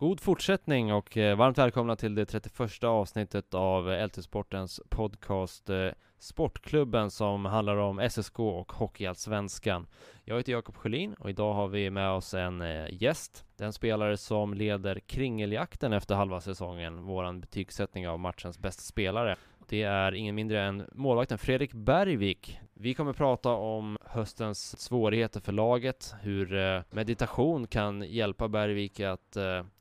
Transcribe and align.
God 0.00 0.20
fortsättning 0.20 0.92
och 0.92 1.16
eh, 1.16 1.36
varmt 1.36 1.58
välkomna 1.58 1.96
till 1.96 2.14
det 2.14 2.26
31 2.26 2.84
avsnittet 2.84 3.54
av 3.54 3.88
LT-sportens 3.88 4.80
podcast 4.88 5.70
eh, 5.70 5.88
Sportklubben 6.18 7.10
som 7.10 7.44
handlar 7.44 7.76
om 7.76 8.08
SSK 8.10 8.40
och 8.40 8.72
Hockeyallsvenskan. 8.72 9.86
Jag 10.24 10.36
heter 10.36 10.52
Jakob 10.52 10.76
Sjölin 10.76 11.14
och 11.14 11.30
idag 11.30 11.54
har 11.54 11.68
vi 11.68 11.90
med 11.90 12.10
oss 12.10 12.34
en 12.34 12.60
eh, 12.60 12.86
gäst. 12.90 13.44
Den 13.56 13.72
spelare 13.72 14.16
som 14.16 14.54
leder 14.54 15.00
kringeljakten 15.06 15.92
efter 15.92 16.14
halva 16.14 16.40
säsongen, 16.40 17.02
våran 17.02 17.40
betygssättning 17.40 18.08
av 18.08 18.18
matchens 18.18 18.58
bästa 18.58 18.82
spelare. 18.82 19.36
Det 19.68 19.82
är 19.82 20.12
ingen 20.12 20.34
mindre 20.34 20.62
än 20.62 20.84
målvakten 20.92 21.38
Fredrik 21.38 21.72
Bergvik. 21.72 22.60
Vi 22.74 22.94
kommer 22.94 23.12
prata 23.12 23.50
om 23.50 23.98
höstens 24.06 24.80
svårigheter 24.80 25.40
för 25.40 25.52
laget, 25.52 26.14
hur 26.20 26.84
meditation 26.94 27.66
kan 27.66 28.02
hjälpa 28.02 28.48
Bergvik 28.48 29.00
att 29.00 29.36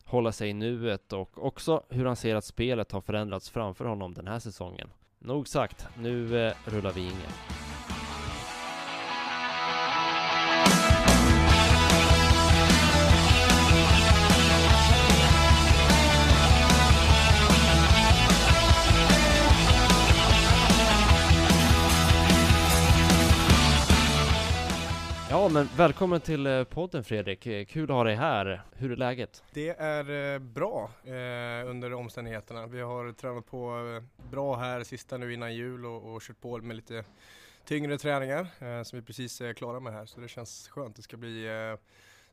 hålla 0.08 0.32
sig 0.32 0.50
i 0.50 0.54
nuet 0.54 1.14
och 1.14 1.46
också 1.46 1.84
hur 1.90 2.06
han 2.06 2.16
ser 2.16 2.36
att 2.36 2.46
spelet 2.46 2.92
har 2.92 3.02
förändrats 3.02 3.50
framför 3.50 3.86
honom 3.86 4.14
den 4.14 4.28
här 4.28 4.40
säsongen. 4.40 4.90
Nog 5.20 5.48
sagt, 5.48 5.88
nu 6.00 6.48
eh, 6.48 6.54
rullar 6.66 6.92
vi 6.92 7.02
ingen. 7.02 7.57
Ja, 25.30 25.50
men 25.50 25.70
välkommen 25.78 26.22
till 26.22 26.47
eh, 26.47 26.64
podden 26.64 27.03
Fredrik. 27.03 27.45
Eh, 27.45 27.66
kul 27.66 27.83
att 27.83 27.95
ha 27.95 28.03
dig 28.03 28.16
här. 28.16 28.61
Hur 28.75 28.92
är 28.92 28.95
läget? 28.95 29.44
Det 29.53 29.69
är 29.69 30.34
eh, 30.34 30.39
bra 30.39 30.92
eh, 31.03 31.69
under 31.69 31.94
omständigheterna. 31.94 32.67
Vi 32.67 32.81
har 32.81 33.11
tränat 33.11 33.45
på 33.45 33.81
bra 34.31 34.56
här 34.56 34.84
sista 34.84 35.17
nu 35.17 35.34
innan 35.34 35.56
jul 35.56 35.86
och, 35.86 36.14
och 36.14 36.22
kört 36.22 36.42
på 36.42 36.58
med 36.58 36.75
lite 36.75 37.03
tyngre 37.66 37.97
träningar 37.97 38.47
eh, 38.59 38.84
som 38.84 39.00
vi 39.00 39.06
precis 39.06 39.42
är 39.42 39.53
klara 39.53 39.80
med 39.80 39.94
här. 39.94 40.06
Så 40.06 40.19
det 40.19 40.28
känns 40.28 40.67
skönt. 40.67 40.95
Det 40.95 41.02
ska 41.02 41.17
bli 41.17 41.45
eh, 41.45 41.80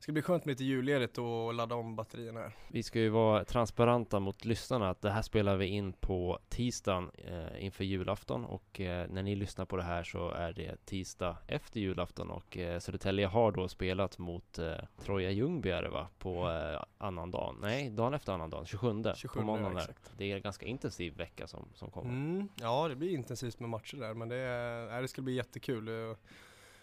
ska 0.05 0.11
bli 0.11 0.21
skönt 0.21 0.45
med 0.45 0.51
lite 0.51 0.63
julledigt 0.63 1.17
och 1.17 1.53
ladda 1.53 1.75
om 1.75 1.95
batterierna 1.95 2.39
här. 2.39 2.55
Vi 2.67 2.83
ska 2.83 2.99
ju 2.99 3.09
vara 3.09 3.45
transparenta 3.45 4.19
mot 4.19 4.45
lyssnarna 4.45 4.89
att 4.89 5.01
det 5.01 5.09
här 5.09 5.21
spelar 5.21 5.57
vi 5.57 5.65
in 5.65 5.93
på 5.93 6.39
tisdagen 6.49 7.11
eh, 7.17 7.65
inför 7.65 7.83
julafton 7.83 8.45
och 8.45 8.79
eh, 8.79 9.07
när 9.09 9.23
ni 9.23 9.35
lyssnar 9.35 9.65
på 9.65 9.77
det 9.77 9.83
här 9.83 10.03
så 10.03 10.29
är 10.29 10.53
det 10.53 10.85
tisdag 10.85 11.37
efter 11.47 11.79
julafton 11.79 12.29
och 12.29 12.57
eh, 12.57 12.79
Södertälje 12.79 13.27
har 13.27 13.51
då 13.51 13.67
spelat 13.67 14.17
mot 14.17 14.57
eh, 14.57 14.73
Troja 14.97 15.31
Ljungby 15.31 15.69
är 15.69 15.81
det 15.81 15.89
va? 15.89 16.07
På 16.17 16.49
eh, 16.49 16.83
annan 16.97 17.31
dag? 17.31 17.55
Nej, 17.61 17.89
dagen 17.89 18.13
efter 18.13 18.33
annan 18.33 18.49
dag, 18.49 18.67
27, 18.67 19.03
27 19.15 19.39
på 19.39 19.45
måndagen 19.45 19.77
ja, 19.77 19.93
Det 20.17 20.31
är 20.31 20.35
en 20.35 20.41
ganska 20.41 20.65
intensiv 20.65 21.17
vecka 21.17 21.47
som, 21.47 21.67
som 21.73 21.91
kommer. 21.91 22.09
Mm, 22.09 22.49
ja, 22.55 22.87
det 22.87 22.95
blir 22.95 23.09
intensivt 23.09 23.59
med 23.59 23.69
matcher 23.69 23.97
där 23.97 24.13
men 24.13 24.29
det, 24.29 24.35
är, 24.35 25.01
det 25.01 25.07
ska 25.07 25.21
bli 25.21 25.33
jättekul 25.33 25.89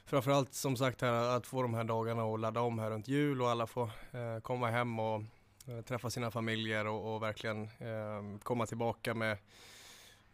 framförallt 0.05 0.55
som 0.55 0.77
sagt 0.77 1.01
här 1.01 1.13
att 1.13 1.47
få 1.47 1.63
de 1.63 1.75
här 1.75 1.85
dagarna 1.85 2.25
och 2.25 2.39
ladda 2.39 2.61
om 2.61 2.79
här 2.79 2.91
runt 2.91 3.09
jul 3.09 3.43
och 3.43 3.51
alla 3.51 3.67
får 3.67 3.91
eh, 4.13 4.41
komma 4.43 4.71
hem 4.71 4.99
och 5.01 5.23
eh, 5.67 5.81
träffa 5.85 6.11
sina 6.11 6.31
familjer 6.31 6.87
och, 6.87 7.15
och 7.15 7.23
verkligen 7.23 7.63
eh, 7.63 8.39
komma 8.43 8.67
tillbaka 8.67 9.15
med, 9.15 9.37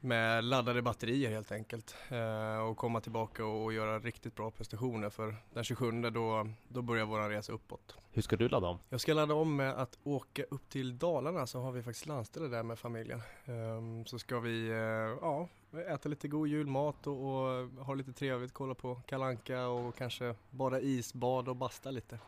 med 0.00 0.44
laddade 0.44 0.82
batterier 0.82 1.30
helt 1.30 1.52
enkelt. 1.52 1.96
Eh, 2.08 2.58
och 2.58 2.76
komma 2.76 3.00
tillbaka 3.00 3.44
och, 3.44 3.72
göra 3.72 3.98
riktigt 3.98 4.34
bra 4.34 4.50
prestationer 4.50 5.10
för 5.10 5.36
den 5.54 5.64
27 5.64 6.10
då, 6.10 6.48
då 6.68 6.82
börjar 6.82 7.04
vår 7.04 7.28
resa 7.28 7.52
uppåt. 7.52 7.96
Hur 8.12 8.22
ska 8.22 8.36
du 8.36 8.48
ladda 8.48 8.66
om? 8.66 8.78
Jag 8.88 9.00
ska 9.00 9.14
ladda 9.14 9.34
om 9.34 9.56
med 9.56 9.74
att 9.74 9.98
åka 10.04 10.42
upp 10.42 10.68
till 10.68 10.98
Dalarna 10.98 11.46
så 11.46 11.60
har 11.60 11.72
vi 11.72 11.82
faktiskt 11.82 12.06
landställe 12.06 12.48
där 12.48 12.62
med 12.62 12.78
familjen. 12.78 13.22
Ehm, 13.44 14.06
så 14.06 14.18
ska 14.18 14.40
vi, 14.40 14.68
eh, 14.68 14.76
ja, 15.20 15.48
äta 15.88 16.08
lite 16.08 16.28
god 16.28 16.48
julmat 16.48 17.06
och, 17.06 17.14
och 17.14 17.68
ha 17.84 17.94
lite 17.94 18.12
trevligt, 18.12 18.52
kolla 18.52 18.74
på 18.74 19.00
kalanka 19.06 19.66
och 19.66 19.96
kanske 19.96 20.34
bada 20.50 20.80
isbad 20.80 21.48
och 21.48 21.56
basta 21.56 21.90
lite. 21.90 22.18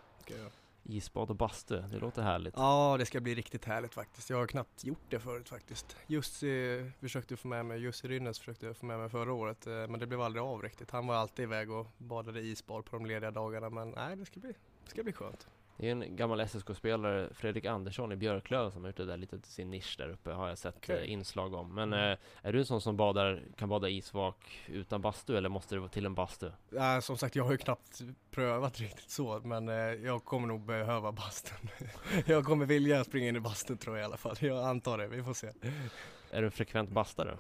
Isbad 0.85 1.31
och 1.31 1.37
bastu, 1.37 1.81
det 1.81 1.99
låter 1.99 2.23
härligt. 2.23 2.55
Ja, 2.57 2.97
det 2.99 3.07
ska 3.07 3.21
bli 3.21 3.35
riktigt 3.35 3.65
härligt 3.65 3.95
faktiskt. 3.95 4.31
Jag 4.31 4.37
har 4.37 4.47
knappt 4.47 4.85
gjort 4.85 5.05
det 5.09 5.21
förut 5.21 5.49
faktiskt. 5.49 5.97
Jussi 6.07 6.91
försökte 7.01 7.37
få 7.37 7.49
med 7.49 7.67
mig, 7.67 7.81
Jussi 7.81 8.09
Rynnes 8.09 8.39
försökte 8.39 8.67
jag 8.67 8.77
få 8.77 8.87
med 8.87 8.99
mig 8.99 9.09
förra 9.09 9.33
året, 9.33 9.67
eh, 9.67 9.73
men 9.73 10.01
det 10.01 10.07
blev 10.07 10.21
aldrig 10.21 10.43
av 10.43 10.63
riktigt. 10.63 10.91
Han 10.91 11.07
var 11.07 11.15
alltid 11.15 11.43
iväg 11.43 11.71
och 11.71 11.87
badade 11.99 12.41
isbad 12.41 12.85
på 12.85 12.97
de 12.97 13.07
lediga 13.07 13.31
dagarna, 13.31 13.71
men 13.71 13.91
nej, 13.91 14.17
det 14.17 14.25
ska 14.25 14.41
bli, 14.41 14.53
det 14.85 14.91
ska 14.91 15.03
bli 15.03 15.13
skönt. 15.13 15.49
Det 15.81 15.89
är 15.89 15.93
en 15.93 16.17
gammal 16.17 16.49
SSK-spelare, 16.49 17.29
Fredrik 17.35 17.65
Andersson 17.65 18.13
i 18.13 18.17
Björklöven 18.17 18.73
som 18.73 18.83
har 18.83 18.89
gjort 18.89 18.97
det 18.97 19.05
där 19.05 19.17
lite 19.17 19.41
till 19.41 19.53
sin 19.53 19.71
nisch 19.71 19.95
där 19.99 20.09
uppe, 20.09 20.31
har 20.31 20.49
jag 20.49 20.59
sett 20.59 20.77
okay. 20.77 20.97
Eh, 20.97 21.13
inslag 21.13 21.55
om. 21.55 21.75
Men 21.75 21.93
mm. 21.93 22.13
eh, 22.13 22.19
är 22.43 22.53
du 22.53 22.59
en 22.59 22.67
sån 22.67 22.81
som 22.81 22.97
badar, 22.97 23.43
kan 23.57 23.69
bada 23.69 23.89
isvak 23.89 24.61
utan 24.67 25.01
bastu 25.01 25.37
eller 25.37 25.49
måste 25.49 25.75
det 25.75 25.79
vara 25.79 25.91
till 25.91 26.07
en 26.07 26.15
bastu? 26.15 26.51
Äh, 26.77 27.01
som 27.01 27.17
sagt, 27.17 27.37
jag 27.37 27.45
har 27.45 27.53
ju 27.53 27.59
knappt 27.59 28.01
prövat 28.31 28.81
riktigt 28.81 29.11
så, 29.11 29.41
men 29.45 29.69
eh, 29.69 29.75
jag 29.75 30.25
kommer 30.25 30.49
nog 30.49 30.61
behöva 30.61 31.13
bastun. 31.13 31.69
jag 32.27 32.45
kommer 32.45 32.67
vilja 32.67 33.05
springa 33.05 33.29
in 33.29 33.37
i 33.37 33.41
bastun 33.41 33.79
tror 33.79 33.97
jag 33.97 34.03
i 34.03 34.07
alla 34.07 34.17
fall. 34.17 34.37
Jag 34.41 34.65
antar 34.65 34.99
det, 34.99 35.09
vi 35.09 35.23
får 35.23 35.35
se. 35.35 35.53
Är 36.31 36.41
du 36.41 36.47
en 36.47 36.53
frekvent 36.53 36.91
bastare? 36.91 37.37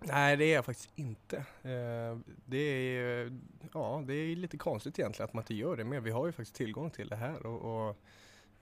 Nej 0.00 0.36
det 0.36 0.44
är 0.44 0.54
jag 0.54 0.64
faktiskt 0.64 0.90
inte. 0.94 1.36
Eh, 1.62 2.18
det 2.44 2.58
är, 2.58 3.38
ja, 3.74 4.02
det 4.06 4.14
är 4.14 4.36
lite 4.36 4.56
konstigt 4.56 4.98
egentligen 4.98 5.24
att 5.24 5.34
man 5.34 5.42
inte 5.42 5.54
gör 5.54 5.76
det 5.76 5.84
mer. 5.84 6.00
Vi 6.00 6.10
har 6.10 6.26
ju 6.26 6.32
faktiskt 6.32 6.54
tillgång 6.54 6.90
till 6.90 7.08
det 7.08 7.16
här. 7.16 7.46
Och, 7.46 7.88
och 7.88 7.88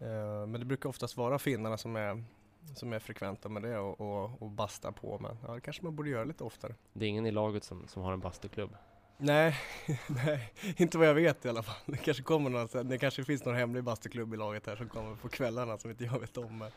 eh, 0.07 0.47
men 0.47 0.61
det 0.61 0.65
brukar 0.65 0.89
oftast 0.89 1.17
vara 1.17 1.39
finnarna 1.39 1.79
som 1.79 1.97
är, 1.97 2.25
som 2.75 2.93
är 2.93 2.99
frekventa 2.99 3.49
med 3.49 3.63
det 3.63 3.79
och, 3.79 4.01
och, 4.01 4.43
och 4.43 4.51
bastar 4.51 4.93
på. 4.93 5.19
Men 5.19 5.37
ja, 5.47 5.55
det 5.55 5.61
kanske 5.61 5.83
man 5.83 5.97
borde 5.97 6.11
göra 6.11 6.25
lite 6.25 6.45
oftare. 6.45 6.75
Det 6.93 7.05
är 7.05 7.09
ingen 7.09 7.27
i 7.27 7.31
laget 7.31 7.65
som, 7.65 7.89
som 7.89 8.03
har 8.03 8.13
en 8.13 8.21
bastuklubb? 8.21 8.77
Nej, 9.19 9.57
nej, 10.07 10.53
inte 10.77 10.99
vad 10.99 11.09
jag 11.09 11.15
vet 11.15 11.45
i 11.45 11.49
alla 11.49 11.63
fall. 11.63 11.77
Det 11.87 11.97
kanske 11.97 12.23
kommer 12.23 12.51
någon, 12.51 12.89
det 12.89 12.99
kanske 12.99 13.25
finns 13.25 13.45
någon 13.45 13.55
hemlig 13.55 13.85
bastuklubb 13.85 14.35
i 14.35 14.37
laget 14.37 14.67
här 14.67 14.77
som 14.77 14.89
kommer 14.89 15.17
på 15.17 15.29
kvällarna 15.29 15.79
som 15.79 15.91
inte 15.91 16.05
jag 16.05 16.21
vet 16.21 16.37
om. 16.37 16.59
Men, 16.59 16.69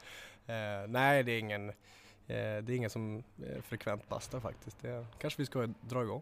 eh, 0.45 0.87
nej, 0.87 1.23
det 1.23 1.31
är 1.31 1.39
ingen 1.39 1.73
det 2.33 2.69
är 2.69 2.71
ingen 2.71 2.89
som 2.89 3.23
eh, 3.43 3.61
frekvent 3.61 4.09
bastar 4.09 4.39
faktiskt. 4.39 4.81
Det 4.81 5.05
kanske 5.19 5.41
vi 5.41 5.45
ska 5.45 5.67
dra 5.81 6.03
igång. 6.03 6.21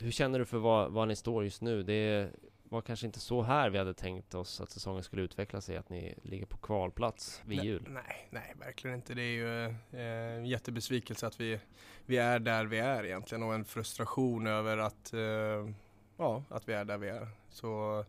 Hur 0.00 0.10
känner 0.10 0.38
du 0.38 0.44
för 0.44 0.58
var, 0.58 0.88
var 0.88 1.06
ni 1.06 1.16
står 1.16 1.44
just 1.44 1.62
nu? 1.62 1.82
Det 1.82 2.30
var 2.68 2.82
kanske 2.82 3.06
inte 3.06 3.20
så 3.20 3.42
här 3.42 3.70
vi 3.70 3.78
hade 3.78 3.94
tänkt 3.94 4.34
oss 4.34 4.60
att 4.60 4.70
säsongen 4.70 5.02
skulle 5.02 5.22
utveckla 5.22 5.60
sig, 5.60 5.76
att 5.76 5.90
ni 5.90 6.14
ligger 6.22 6.46
på 6.46 6.56
kvalplats 6.56 7.42
vid 7.44 7.58
nej, 7.58 7.66
jul. 7.66 7.82
Nej, 7.88 8.28
nej, 8.30 8.54
verkligen 8.58 8.96
inte. 8.96 9.14
Det 9.14 9.22
är 9.22 9.32
ju 9.32 9.64
eh, 9.64 10.36
en 10.36 10.46
jättebesvikelse 10.46 11.26
att 11.26 11.40
vi, 11.40 11.60
vi 12.06 12.16
är 12.16 12.38
där 12.38 12.64
vi 12.64 12.78
är 12.78 13.04
egentligen 13.04 13.42
och 13.42 13.54
en 13.54 13.64
frustration 13.64 14.46
över 14.46 14.78
att, 14.78 15.12
eh, 15.12 15.70
ja, 16.16 16.42
att 16.48 16.68
vi 16.68 16.72
är 16.72 16.84
där 16.84 16.98
vi 16.98 17.08
är. 17.08 17.28
Så 17.50 18.00
Eh, 18.00 18.06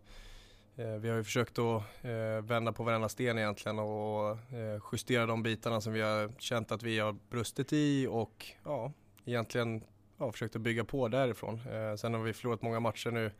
Eh, 0.82 0.98
vi 1.00 1.10
har 1.10 1.18
ju 1.18 1.24
försökt 1.24 1.60
att 1.60 1.84
eh, 2.02 2.42
vända 2.42 2.72
på 2.72 2.84
varenda 2.84 3.10
sten 3.10 3.38
egentligen 3.38 3.80
och 3.80 4.30
eh, 4.30 4.82
justera 4.92 5.26
de 5.26 5.44
bitarna 5.44 5.82
som 5.82 5.94
vi 5.94 6.02
har 6.02 6.32
känt 6.38 6.72
att 6.72 6.84
vi 6.84 7.00
har 7.00 7.16
brustit 7.30 7.74
i 7.74 8.08
och 8.08 8.46
ja, 8.64 8.92
egentligen 9.26 9.84
ja, 10.18 10.32
försökt 10.32 10.56
att 10.56 10.62
bygga 10.62 10.84
på 10.84 11.08
därifrån. 11.08 11.62
Sen 11.98 12.14
har 12.14 12.22
vi 12.22 12.34
förlorat 12.34 12.62
många 12.62 12.80
matcher 12.80 13.12
nu, 13.12 13.32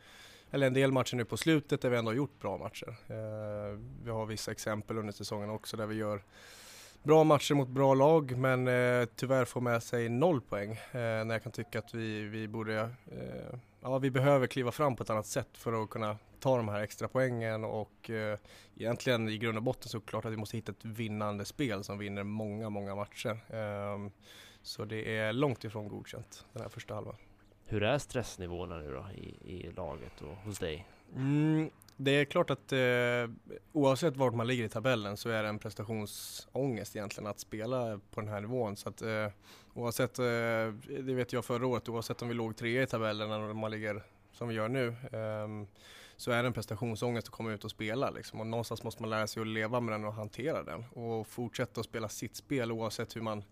eller 0.52 0.68
en 0.68 0.74
del 0.74 0.92
matcher 0.92 1.16
nu 1.16 1.26
på 1.26 1.38
slutet 1.38 1.82
där 1.82 1.90
vi 1.90 1.98
ändå 1.98 2.12
har 2.12 2.16
gjort 2.16 2.40
bra 2.40 2.58
matcher. 2.58 2.96
Vi 4.04 4.12
har 4.12 4.26
vissa 4.26 4.52
exempel 4.52 4.98
under 4.98 5.14
säsongen 5.14 5.50
också 5.50 5.78
där 5.78 5.86
vi 5.86 5.96
gör 5.96 6.24
bra 7.04 7.24
matcher 7.24 7.54
mot 7.54 7.68
bra 7.68 7.94
lag 7.94 8.38
men 8.38 8.70
tyvärr 9.16 9.46
får 9.46 9.62
med 9.62 9.84
sig 9.84 10.10
noll 10.10 10.42
poäng 10.42 10.80
när 10.92 11.32
jag 11.32 11.44
kan 11.44 11.52
tycka 11.52 11.80
att 11.80 11.94
vi, 11.94 12.24
vi 12.24 12.48
borde, 12.48 12.90
ja 13.82 13.98
vi 13.98 14.12
behöver 14.12 14.48
kliva 14.48 14.72
fram 14.72 14.96
på 14.96 15.04
ett 15.04 15.10
annat 15.10 15.26
sätt 15.26 15.50
för 15.54 15.84
att 15.84 15.90
kunna 15.90 16.18
ta 16.42 16.58
de 16.58 16.70
här 16.70 16.82
extra 16.82 17.08
poängen 17.08 17.64
och 17.64 18.10
eh, 18.10 18.40
egentligen 18.76 19.30
i 19.30 19.38
grund 19.38 19.58
och 19.58 19.64
botten 19.64 19.90
så 19.90 20.00
klart 20.00 20.26
att 20.26 20.32
vi 20.32 20.38
måste 20.38 20.58
hitta 20.58 20.72
ett 20.72 20.86
vinnande 20.86 21.46
spel 21.46 21.84
som 21.84 21.98
vinner 21.98 22.24
många, 22.24 22.70
många 22.70 22.96
matcher. 22.96 23.40
Eh, 23.50 24.12
så 24.62 24.86
det 24.86 25.18
är 25.18 25.34
långt 25.34 25.64
ifrån 25.64 25.88
godkänt 25.88 26.46
den 26.54 26.62
här 26.62 26.70
första 26.70 26.96
halvan. 26.96 27.16
Hur 27.66 27.84
är 27.84 27.98
stressnivåerna 27.98 28.78
nu 28.78 28.92
då 28.92 29.06
i, 29.16 29.54
i 29.56 29.72
laget 29.72 30.22
och 30.22 30.36
hos 30.36 30.60
dig? 30.60 30.88
Mm, 31.16 31.70
det 32.04 32.12
är 32.12 32.26
klart 32.26 32.50
att 32.50 32.72
eh, 32.72 33.60
oavsett 33.72 34.18
vart 34.18 34.34
man 34.34 34.48
ligger 34.48 34.64
i 34.64 34.70
tabellen 34.70 35.18
så 35.18 35.30
är 35.30 35.44
det 35.44 35.50
en 35.50 35.60
prestationsångest 35.60 36.96
egentligen 36.96 37.28
att 37.28 37.40
spela 37.40 38.00
på 38.12 38.22
den 38.22 38.30
här 38.30 38.42
nivån. 38.42 38.76
Så 38.76 38.90
att, 38.90 39.02
eh, 39.02 39.28
oavsett, 39.74 40.20
eh, 40.20 40.26
det 41.04 41.14
vet 41.14 41.34
jag 41.34 41.46
förra 41.46 41.68
året, 41.68 41.90
oavsett 41.90 42.22
om 42.22 42.28
vi 42.28 42.34
låg 42.34 42.56
trea 42.56 42.84
i 42.84 42.88
tabellen 42.88 43.32
eller 43.32 43.50
om 43.50 43.58
man 43.58 43.72
ligger 43.72 44.04
som 44.32 44.48
vi 44.48 44.56
gör 44.56 44.68
nu, 44.68 44.96
ehm, 45.12 45.68
så 46.18 46.32
är 46.32 46.44
det 46.44 46.48
en 46.48 46.54
prestationsångest 46.54 47.28
att 47.28 47.34
komma 47.34 47.52
ut 47.52 47.64
och 47.64 47.72
spela 47.72 48.10
liksom. 48.10 48.40
Och 48.40 48.48
någonstans 48.48 48.84
måste 48.84 49.02
man 49.02 49.10
lära 49.10 49.28
sig 49.28 49.42
att 49.42 49.48
leva 49.48 49.80
med 49.80 49.94
den 49.94 50.06
och 50.06 50.14
hantera 50.14 50.64
den 50.64 50.86
och 50.90 51.28
fortsätta 51.28 51.80
att 51.80 51.86
spela 51.86 52.10
sitt 52.10 52.36
spel 52.36 52.72
oavsett 52.72 53.16
hur 53.16 53.22
man 53.22 53.44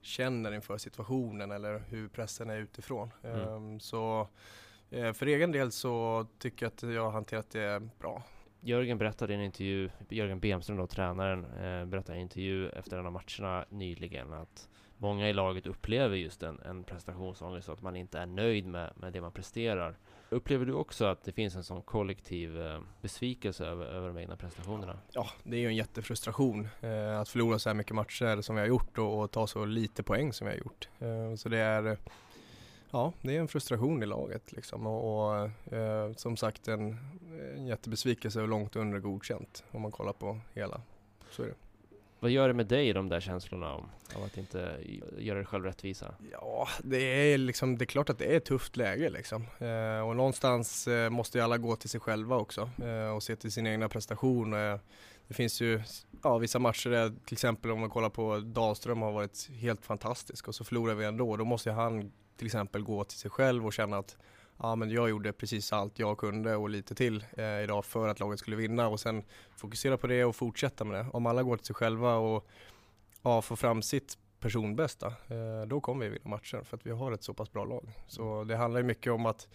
känner 0.00 0.52
inför 0.52 0.78
situationen 0.78 1.50
eller 1.50 1.78
hur 1.78 2.08
pressen 2.08 2.50
är 2.50 2.58
utifrån. 2.58 3.10
Mm. 3.22 3.48
Um, 3.48 3.80
så 3.80 4.28
för 4.90 5.26
egen 5.26 5.52
del 5.52 5.72
så 5.72 6.26
tycker 6.38 6.66
jag 6.66 6.72
att 6.72 6.94
jag 6.94 7.04
har 7.04 7.10
hanterat 7.10 7.50
det 7.50 7.88
bra. 7.98 8.22
Jörgen 8.60 8.98
berättade 8.98 9.32
i 9.32 9.36
en 9.36 9.42
intervju, 9.42 9.90
Jörgen 10.08 10.40
Bemström 10.40 10.76
då, 10.76 10.86
tränaren, 10.86 11.44
eh, 11.44 11.84
berättade 11.84 12.18
i 12.18 12.20
en 12.20 12.22
intervju 12.22 12.68
efter 12.68 12.98
en 12.98 13.06
av 13.06 13.12
matcherna 13.12 13.64
nyligen 13.70 14.32
att 14.32 14.68
många 14.96 15.28
i 15.28 15.32
laget 15.32 15.66
upplever 15.66 16.16
just 16.16 16.42
en, 16.42 16.60
en 16.60 16.84
prestationsångest 16.84 17.68
och 17.68 17.74
att 17.74 17.82
man 17.82 17.96
inte 17.96 18.18
är 18.18 18.26
nöjd 18.26 18.66
med, 18.66 18.92
med 18.96 19.12
det 19.12 19.20
man 19.20 19.32
presterar. 19.32 19.98
Upplever 20.30 20.66
du 20.66 20.72
också 20.72 21.04
att 21.04 21.24
det 21.24 21.32
finns 21.32 21.56
en 21.56 21.64
sån 21.64 21.82
kollektiv 21.82 22.60
eh, 22.62 22.80
besvikelse 23.02 23.66
över, 23.66 23.86
över 23.86 24.08
de 24.08 24.18
egna 24.18 24.36
prestationerna? 24.36 24.98
Ja, 25.12 25.26
det 25.42 25.56
är 25.56 25.60
ju 25.60 25.66
en 25.66 25.76
jättefrustration 25.76 26.68
eh, 26.80 27.20
att 27.20 27.28
förlora 27.28 27.58
så 27.58 27.68
här 27.68 27.74
mycket 27.74 27.94
matcher 27.94 28.40
som 28.40 28.56
vi 28.56 28.60
har 28.60 28.68
gjort 28.68 28.98
och, 28.98 29.22
och 29.22 29.30
ta 29.30 29.46
så 29.46 29.64
lite 29.64 30.02
poäng 30.02 30.32
som 30.32 30.46
vi 30.46 30.52
har 30.52 30.58
gjort. 30.58 30.88
Eh, 30.98 31.34
så 31.36 31.48
det 31.48 31.58
är 31.58 31.98
Ja, 32.90 33.12
det 33.22 33.36
är 33.36 33.40
en 33.40 33.48
frustration 33.48 34.02
i 34.02 34.06
laget 34.06 34.52
liksom 34.52 34.86
och, 34.86 35.30
och 35.30 35.72
eh, 35.72 36.12
som 36.12 36.36
sagt 36.36 36.68
en, 36.68 36.96
en 37.56 37.66
jättebesvikelse 37.66 38.42
och 38.42 38.48
långt 38.48 38.76
under 38.76 38.98
godkänt 38.98 39.64
om 39.70 39.82
man 39.82 39.92
kollar 39.92 40.12
på 40.12 40.40
hela. 40.54 40.80
Så 41.30 41.42
är 41.42 41.46
det. 41.46 41.54
Vad 42.20 42.30
gör 42.30 42.48
det 42.48 42.54
med 42.54 42.66
dig, 42.66 42.92
de 42.92 43.08
där 43.08 43.20
känslorna 43.20 43.74
om, 43.74 43.88
av 44.16 44.24
att 44.24 44.36
inte 44.36 44.76
göra 45.18 45.36
dig 45.38 45.46
själv 45.46 45.64
rättvisa? 45.64 46.14
Ja, 46.32 46.68
det 46.84 47.32
är 47.32 47.38
liksom, 47.38 47.78
det 47.78 47.84
är 47.84 47.86
klart 47.86 48.10
att 48.10 48.18
det 48.18 48.32
är 48.32 48.36
ett 48.36 48.44
tufft 48.44 48.76
läge 48.76 49.10
liksom. 49.10 49.42
Eh, 49.58 50.08
och 50.08 50.16
någonstans 50.16 50.88
eh, 50.88 51.10
måste 51.10 51.38
ju 51.38 51.44
alla 51.44 51.58
gå 51.58 51.76
till 51.76 51.90
sig 51.90 52.00
själva 52.00 52.36
också 52.36 52.70
eh, 52.82 53.14
och 53.16 53.22
se 53.22 53.36
till 53.36 53.52
sin 53.52 53.66
egna 53.66 53.88
prestation. 53.88 54.52
Eh, 54.52 54.76
det 55.28 55.34
finns 55.34 55.60
ju 55.60 55.82
ja, 56.22 56.38
vissa 56.38 56.58
matcher 56.58 56.90
där, 56.90 57.12
till 57.24 57.34
exempel 57.34 57.70
om 57.70 57.80
man 57.80 57.90
kollar 57.90 58.10
på 58.10 58.38
Dahlström 58.38 59.02
har 59.02 59.12
varit 59.12 59.50
helt 59.50 59.84
fantastisk 59.84 60.48
och 60.48 60.54
så 60.54 60.64
förlorar 60.64 60.94
vi 60.94 61.04
ändå. 61.04 61.36
Då 61.36 61.44
måste 61.44 61.70
han 61.70 62.12
till 62.38 62.46
exempel 62.46 62.82
gå 62.82 63.04
till 63.04 63.18
sig 63.18 63.30
själv 63.30 63.66
och 63.66 63.72
känna 63.72 63.98
att 63.98 64.16
ja, 64.58 64.76
men 64.76 64.90
jag 64.90 65.10
gjorde 65.10 65.32
precis 65.32 65.72
allt 65.72 65.98
jag 65.98 66.18
kunde 66.18 66.56
och 66.56 66.70
lite 66.70 66.94
till 66.94 67.24
eh, 67.36 67.62
idag 67.62 67.84
för 67.84 68.08
att 68.08 68.20
laget 68.20 68.38
skulle 68.38 68.56
vinna 68.56 68.88
och 68.88 69.00
sen 69.00 69.22
fokusera 69.56 69.96
på 69.96 70.06
det 70.06 70.24
och 70.24 70.36
fortsätta 70.36 70.84
med 70.84 71.04
det. 71.04 71.10
Om 71.12 71.26
alla 71.26 71.42
går 71.42 71.56
till 71.56 71.66
sig 71.66 71.74
själva 71.74 72.14
och 72.16 72.46
ja, 73.22 73.42
får 73.42 73.56
fram 73.56 73.82
sitt 73.82 74.18
personbästa, 74.40 75.06
eh, 75.06 75.66
då 75.66 75.80
kommer 75.80 76.04
vi 76.04 76.10
vinna 76.10 76.30
matcher 76.30 76.62
för 76.64 76.76
att 76.76 76.86
vi 76.86 76.90
har 76.90 77.12
ett 77.12 77.22
så 77.22 77.34
pass 77.34 77.52
bra 77.52 77.64
lag. 77.64 77.90
Så 78.06 78.34
mm. 78.34 78.48
det 78.48 78.56
handlar 78.56 78.80
ju 78.80 78.86
mycket 78.86 79.12
om 79.12 79.26
att 79.26 79.48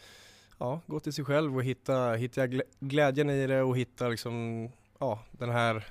ja, 0.58 0.82
gå 0.86 1.00
till 1.00 1.14
sig 1.14 1.26
själv 1.26 1.56
och 1.56 1.64
hitta, 1.64 2.14
hitta 2.14 2.48
glädjen 2.80 3.30
i 3.30 3.48
det 3.48 3.62
och 3.62 3.78
hitta 3.78 4.08
liksom, 4.08 4.70
ja, 5.00 5.20
den 5.32 5.50
här 5.50 5.88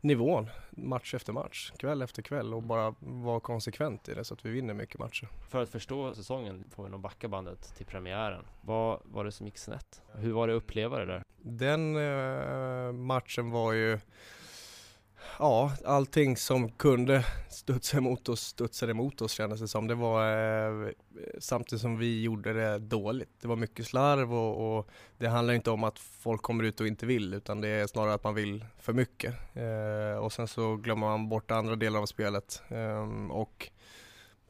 nivån 0.00 0.50
match 0.70 1.14
efter 1.14 1.32
match, 1.32 1.72
kväll 1.78 2.02
efter 2.02 2.22
kväll 2.22 2.54
och 2.54 2.62
bara 2.62 2.94
vara 3.00 3.40
konsekvent 3.40 4.08
i 4.08 4.14
det 4.14 4.24
så 4.24 4.34
att 4.34 4.44
vi 4.44 4.50
vinner 4.50 4.74
mycket 4.74 4.98
matcher. 4.98 5.28
För 5.48 5.62
att 5.62 5.68
förstå 5.68 6.14
säsongen 6.14 6.64
får 6.70 6.84
vi 6.84 6.90
nog 6.90 7.00
backa 7.00 7.28
bandet 7.28 7.74
till 7.76 7.86
premiären. 7.86 8.44
Vad 8.60 9.00
var 9.04 9.24
det 9.24 9.32
som 9.32 9.46
gick 9.46 9.58
snett? 9.58 10.02
Hur 10.14 10.32
var 10.32 10.46
det 10.46 10.56
att 10.56 10.62
uppleva 10.62 10.98
det 10.98 11.06
där? 11.06 11.22
Den 11.42 11.96
eh, 11.96 12.92
matchen 12.92 13.50
var 13.50 13.72
ju 13.72 13.98
ja, 15.38 15.72
allting 15.84 16.36
som 16.36 16.70
kunde 16.70 17.24
studsa 17.50 17.96
emot 17.96 18.28
oss 18.28 18.40
studsade 18.40 18.92
emot 18.92 19.22
oss 19.22 19.32
kändes 19.32 19.60
det 19.60 19.68
som. 19.68 19.86
Det 19.86 19.94
var 19.94 20.32
eh, 20.86 20.88
samtidigt 21.38 21.82
som 21.82 21.98
vi 21.98 22.22
gjorde 22.22 22.52
det 22.52 22.78
dåligt. 22.78 23.30
Det 23.40 23.48
var 23.48 23.56
mycket 23.56 23.86
slarv 23.86 24.34
och, 24.34 24.78
och, 24.78 24.88
det 25.18 25.28
handlar 25.28 25.54
inte 25.54 25.70
om 25.70 25.84
att 25.84 25.98
folk 25.98 26.42
kommer 26.42 26.64
ut 26.64 26.80
och 26.80 26.86
inte 26.86 27.06
vill 27.06 27.34
utan 27.34 27.60
det 27.60 27.68
är 27.68 27.86
snarare 27.86 28.14
att 28.14 28.24
man 28.24 28.34
vill 28.34 28.64
för 28.80 28.92
mycket. 28.92 29.34
Eh, 29.54 30.24
och 30.24 30.32
sen 30.32 30.48
så 30.48 30.76
glömmer 30.76 31.06
man 31.06 31.28
bort 31.28 31.50
andra 31.50 31.76
delar 31.76 32.00
av 32.00 32.06
spelet. 32.06 32.62
Eh, 32.68 33.30
och 33.30 33.70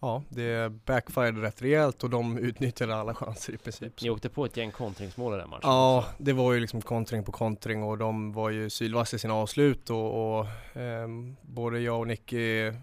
Ja, 0.01 0.23
det 0.29 0.73
backfirade 0.85 1.43
rätt 1.43 1.63
rejält 1.63 2.05
och 2.05 2.11
de 2.11 2.39
utnyttjade 2.39 2.97
alla 2.97 3.15
chanser 3.15 3.53
i 3.53 3.57
princip. 3.57 4.03
Ni 4.03 4.11
åkte 4.11 4.29
på 4.29 4.45
ett 4.45 4.57
gäng 4.57 4.71
kontringsmål 4.71 5.35
i 5.35 5.37
den 5.37 5.51
matchen? 5.51 5.61
Ja, 5.63 6.05
det 6.19 6.33
var 6.33 6.53
ju 6.53 6.61
liksom 6.61 6.83
kontring 6.83 7.25
på 7.25 7.33
kontring 7.33 7.83
och 7.83 7.99
de 7.99 8.33
var 8.33 8.51
ju 8.51 8.71
sylvassa 8.71 9.17
i 9.17 9.19
sina 9.19 9.35
avslut 9.35 9.91
och, 9.91 10.39
och 10.39 10.47
eh, 10.81 11.09
både 11.43 11.81
jag 11.81 12.01
och 12.01 12.07
Nicky 12.07 12.67
eh, 12.67 12.75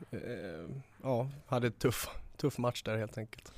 ja, 1.04 1.28
hade 1.48 1.72
tuff, 1.72 2.10
tuff 2.38 2.58
match 2.58 2.84
där 2.84 2.98
helt 2.98 3.18
enkelt. 3.18 3.52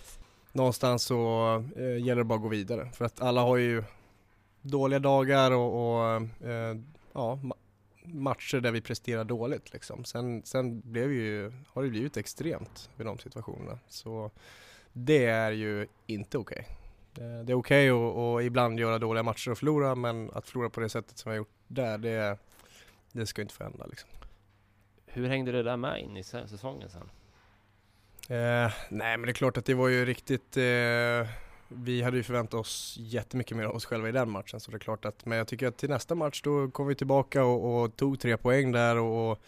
Någonstans 0.52 1.04
så 1.04 1.64
eh, 1.76 2.06
gäller 2.06 2.16
det 2.16 2.24
bara 2.24 2.36
att 2.36 2.42
gå 2.42 2.48
vidare 2.48 2.90
för 2.94 3.06
att 3.06 3.22
alla 3.22 3.42
har 3.42 3.58
ju 3.58 3.84
dåliga 4.62 5.00
dagar 5.00 5.52
och, 5.52 5.98
och 5.98 6.16
eh, 6.48 6.78
ja, 7.14 7.40
matcher 8.14 8.60
där 8.60 8.72
vi 8.72 8.82
presterar 8.82 9.24
dåligt 9.24 9.74
liksom. 9.74 10.06
Sen, 10.06 10.44
sen 10.46 10.82
blev 10.92 11.12
ju, 11.12 11.52
har 11.68 11.84
det 11.84 11.90
blivit 11.90 12.18
extremt 12.18 12.90
vid 12.96 13.08
de 13.08 13.18
situationerna. 13.18 13.80
Så 13.88 14.32
det 14.94 15.26
är 15.26 15.52
ju 15.52 15.88
inte 16.06 16.38
okej. 16.38 16.68
Okay. 17.14 17.44
Det 17.44 17.52
är 17.52 17.58
okej 17.58 17.92
okay 17.92 18.40
att 18.40 18.44
ibland 18.44 18.80
göra 18.80 19.00
dåliga 19.00 19.24
matcher 19.24 19.52
och 19.52 19.58
förlora 19.58 19.96
men 19.96 20.32
att 20.34 20.48
förlora 20.48 20.70
på 20.70 20.80
det 20.80 20.90
sättet 20.90 21.18
som 21.18 21.32
vi 21.32 21.34
har 21.34 21.38
gjort 21.38 21.54
där, 21.68 21.98
det, 21.98 22.38
det 23.12 23.26
ska 23.26 23.42
inte 23.42 23.54
få 23.54 23.64
hända 23.64 23.86
liksom. 23.86 24.10
Hur 25.06 25.28
hängde 25.28 25.52
det 25.52 25.64
där 25.64 25.78
med 25.78 26.02
in 26.02 26.18
i 26.18 26.24
säsongen 26.24 26.90
sen? 26.90 27.10
Eh, 28.30 28.72
nej 28.90 29.18
men 29.18 29.22
det 29.22 29.32
är 29.32 29.34
klart 29.34 29.58
att 29.58 29.66
det 29.66 29.74
var 29.74 29.88
ju 29.88 30.06
riktigt 30.06 30.58
eh, 30.58 31.28
vi 31.68 32.02
hade 32.02 32.18
ju 32.18 32.24
förväntat 32.24 32.54
oss 32.54 32.96
jättemycket 33.00 33.58
mer 33.58 33.64
av 33.64 33.76
oss 33.76 33.86
själva 33.86 34.10
i 34.10 34.12
den 34.12 34.30
matchen 34.30 34.60
så 34.60 34.72
det 34.72 34.78
är 34.78 34.80
klart 34.80 35.06
att, 35.06 35.26
men 35.26 35.38
jag 35.38 35.48
tycker 35.48 35.68
att 35.68 35.78
till 35.78 35.90
nästa 35.90 36.16
match 36.16 36.42
då 36.42 36.72
kom 36.72 36.88
vi 36.88 36.96
tillbaka 36.96 37.44
och, 37.44 37.84
och 37.84 37.96
tog 37.96 38.20
tre 38.20 38.38
poäng 38.38 38.72
där 38.72 38.98
och, 38.98 39.32
och 39.32 39.40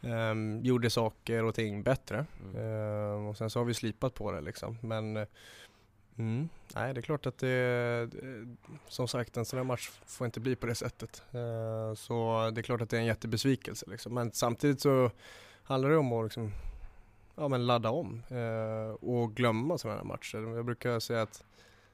um, 0.00 0.60
gjorde 0.62 0.90
saker 0.90 1.44
och 1.44 1.54
ting 1.54 1.82
bättre. 1.82 2.26
Mm. 2.44 2.62
Uh, 2.62 3.28
och 3.28 3.36
sen 3.36 3.50
så 3.50 3.60
har 3.60 3.64
vi 3.64 3.74
slipat 3.74 4.14
på 4.14 4.32
det 4.32 4.40
liksom. 4.40 4.78
Men 4.80 5.16
mm, 6.18 6.48
nej, 6.74 6.94
det 6.94 7.00
är 7.00 7.02
klart 7.02 7.26
att 7.26 7.38
det, 7.38 8.10
som 8.88 9.08
sagt 9.08 9.36
en 9.36 9.44
sån 9.44 9.56
här 9.56 9.64
match 9.64 9.90
får 10.06 10.24
inte 10.24 10.40
bli 10.40 10.56
på 10.56 10.66
det 10.66 10.74
sättet. 10.74 11.22
Uh, 11.34 11.94
så 11.94 12.50
det 12.54 12.60
är 12.60 12.62
klart 12.62 12.80
att 12.80 12.90
det 12.90 12.96
är 12.96 13.00
en 13.00 13.06
jättebesvikelse 13.06 13.86
liksom. 13.88 14.14
Men 14.14 14.32
samtidigt 14.32 14.80
så 14.80 15.10
handlar 15.62 15.90
det 15.90 15.96
om 15.96 16.12
att 16.12 16.24
liksom, 16.24 16.52
ja, 17.38 17.48
men 17.48 17.66
ladda 17.66 17.90
om 17.90 18.22
eh, 18.28 19.08
och 19.08 19.34
glömma 19.34 19.78
sådana 19.78 19.98
här 19.98 20.04
matcher. 20.04 20.56
Jag 20.56 20.64
brukar 20.64 21.00
säga 21.00 21.22
att 21.22 21.44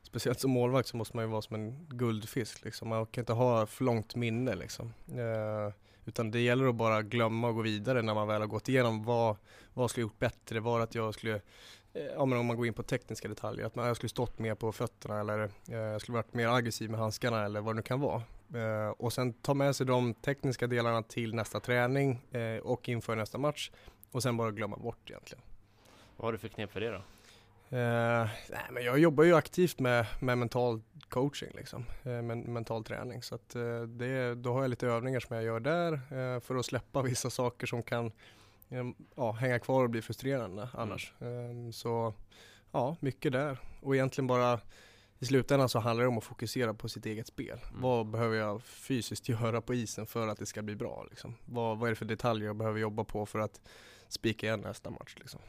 speciellt 0.05 0.41
som 0.41 0.51
målvakt 0.51 0.89
så 0.89 0.97
måste 0.97 1.17
man 1.17 1.25
ju 1.25 1.31
vara 1.31 1.43
som 1.43 1.55
en 1.55 1.87
guldfisk 1.89 2.65
liksom. 2.65 2.89
Man 2.89 3.07
kan 3.07 3.23
inte 3.23 3.33
ha 3.33 3.67
för 3.67 3.85
långt 3.85 4.15
minne 4.15 4.55
liksom. 4.55 4.95
Eh, 5.09 5.75
utan 6.05 6.31
det 6.31 6.41
gäller 6.41 6.67
att 6.67 6.75
bara 6.75 7.03
glömma 7.03 7.49
och 7.49 7.55
gå 7.55 7.63
vidare 7.63 8.03
när 8.03 8.15
man 8.15 8.29
väl 8.29 8.41
har 8.41 8.49
gått 8.49 8.69
igenom 8.69 9.05
vad, 9.05 9.37
vad 9.75 9.91
skulle 9.91 10.03
jag 10.03 10.09
gjort 10.09 10.19
bättre? 10.19 10.61
Var 10.61 10.81
att 10.81 10.95
jag 10.95 11.15
skulle 11.15 11.35
eh, 11.93 12.03
Ja 12.17 12.25
men 12.25 12.39
om 12.39 12.47
man 12.47 12.57
går 12.57 12.67
in 12.67 12.75
på 12.75 12.83
tekniska 12.83 13.29
detaljer, 13.29 13.67
att 13.67 13.75
man, 13.75 13.87
jag 13.87 13.97
skulle 13.97 14.11
stått 14.11 14.39
mer 14.39 14.55
på 14.55 14.73
fötterna 14.73 15.21
eller 15.21 15.45
eh, 15.69 15.79
jag 15.79 16.01
skulle 16.01 16.17
varit 16.17 16.35
mer 16.35 16.49
aggressiv 16.49 16.91
med 16.91 17.01
handskarna 17.01 17.45
eller 17.45 17.61
vad 17.61 17.75
det 17.75 17.77
nu 17.77 17.83
kan 17.83 18.01
vara. 18.01 18.23
Eh, 18.55 18.89
och 18.89 19.13
sen 19.13 19.33
ta 19.33 19.55
med 19.55 19.77
sig 19.77 19.87
de 19.87 20.15
tekniska 20.15 20.67
delarna 20.67 21.03
till 21.03 21.35
nästa 21.35 21.61
träning 21.61 22.27
eh, 22.31 22.57
och 22.57 22.89
inför 22.89 23.17
nästa 23.17 23.39
match 23.39 23.71
och 24.11 24.23
sen 24.23 24.37
bara 24.37 24.51
glömma 24.51 24.77
bort 24.77 25.11
egentligen. 25.11 25.45
Vad 26.17 26.27
har 26.27 26.33
du 26.33 26.39
för 26.39 26.49
knep 26.49 26.73
för 26.73 26.81
det 26.81 26.91
då? 26.91 27.03
Uh, 27.75 28.29
nej, 28.51 28.67
men 28.71 28.85
jag 28.85 28.99
jobbar 28.99 29.25
ju 29.25 29.35
aktivt 29.35 29.81
med, 29.81 30.07
med 30.21 30.39
mental 30.39 30.83
coaching, 31.09 31.51
liksom. 31.55 31.85
Uh, 32.07 32.23
men, 32.23 32.41
mental 32.41 32.85
träning. 32.85 33.23
Så 33.23 33.35
att, 33.35 33.57
uh, 33.57 33.83
det, 33.83 34.35
då 34.35 34.53
har 34.53 34.63
jag 34.63 34.69
lite 34.69 34.87
övningar 34.87 35.21
som 35.21 35.37
jag 35.37 35.45
gör 35.45 35.61
där 35.61 36.41
för 36.41 36.57
att 36.57 36.67
släppa 36.67 37.03
vissa 37.03 37.31
saker 37.31 37.67
som 37.67 37.83
kan 37.83 38.13
ja, 39.15 39.33
hänga 39.33 39.59
kvar 39.59 39.85
och 39.85 39.91
bli 39.91 40.03
frustrerande 40.03 40.63
mm. 40.63 40.75
annars. 40.75 41.13
Mm. 41.21 41.73
så 41.73 42.15
ja, 42.73 42.97
mycket 43.01 43.33
där. 43.33 43.59
Och 43.81 43.95
egentligen 43.95 44.27
bara 44.27 44.61
i 45.19 45.27
slutändan 45.27 45.69
så 45.69 45.79
handlar 45.79 46.05
det 46.05 46.09
om 46.09 46.19
att 46.19 46.25
fokusera 46.25 46.75
på 46.75 46.89
sitt 46.89 47.07
eget 47.07 47.27
spel. 47.27 47.59
Mm. 47.69 47.83
Vad 47.83 48.07
behöver 48.07 48.37
jag 48.37 48.63
fysiskt 48.63 49.29
göra 49.29 49.61
på 49.61 49.75
isen 49.75 50.07
för 50.07 50.29
att 50.29 50.39
det 50.39 50.47
ska 50.47 50.63
bli 50.63 50.77
bra? 50.77 51.07
Liksom? 51.11 51.35
Vad, 51.45 51.79
vad 51.79 51.87
är 51.87 51.91
det 51.91 51.97
för 51.97 52.05
detaljer 52.05 52.47
jag 52.47 52.57
behöver 52.57 52.81
jobba 52.81 53.05
på 53.05 53.27
för 53.27 53.39
att 53.39 53.61
spika 54.09 54.47
igen 54.47 54.61
nästa 54.61 54.91
match? 54.91 55.15
Liksom? 55.19 55.41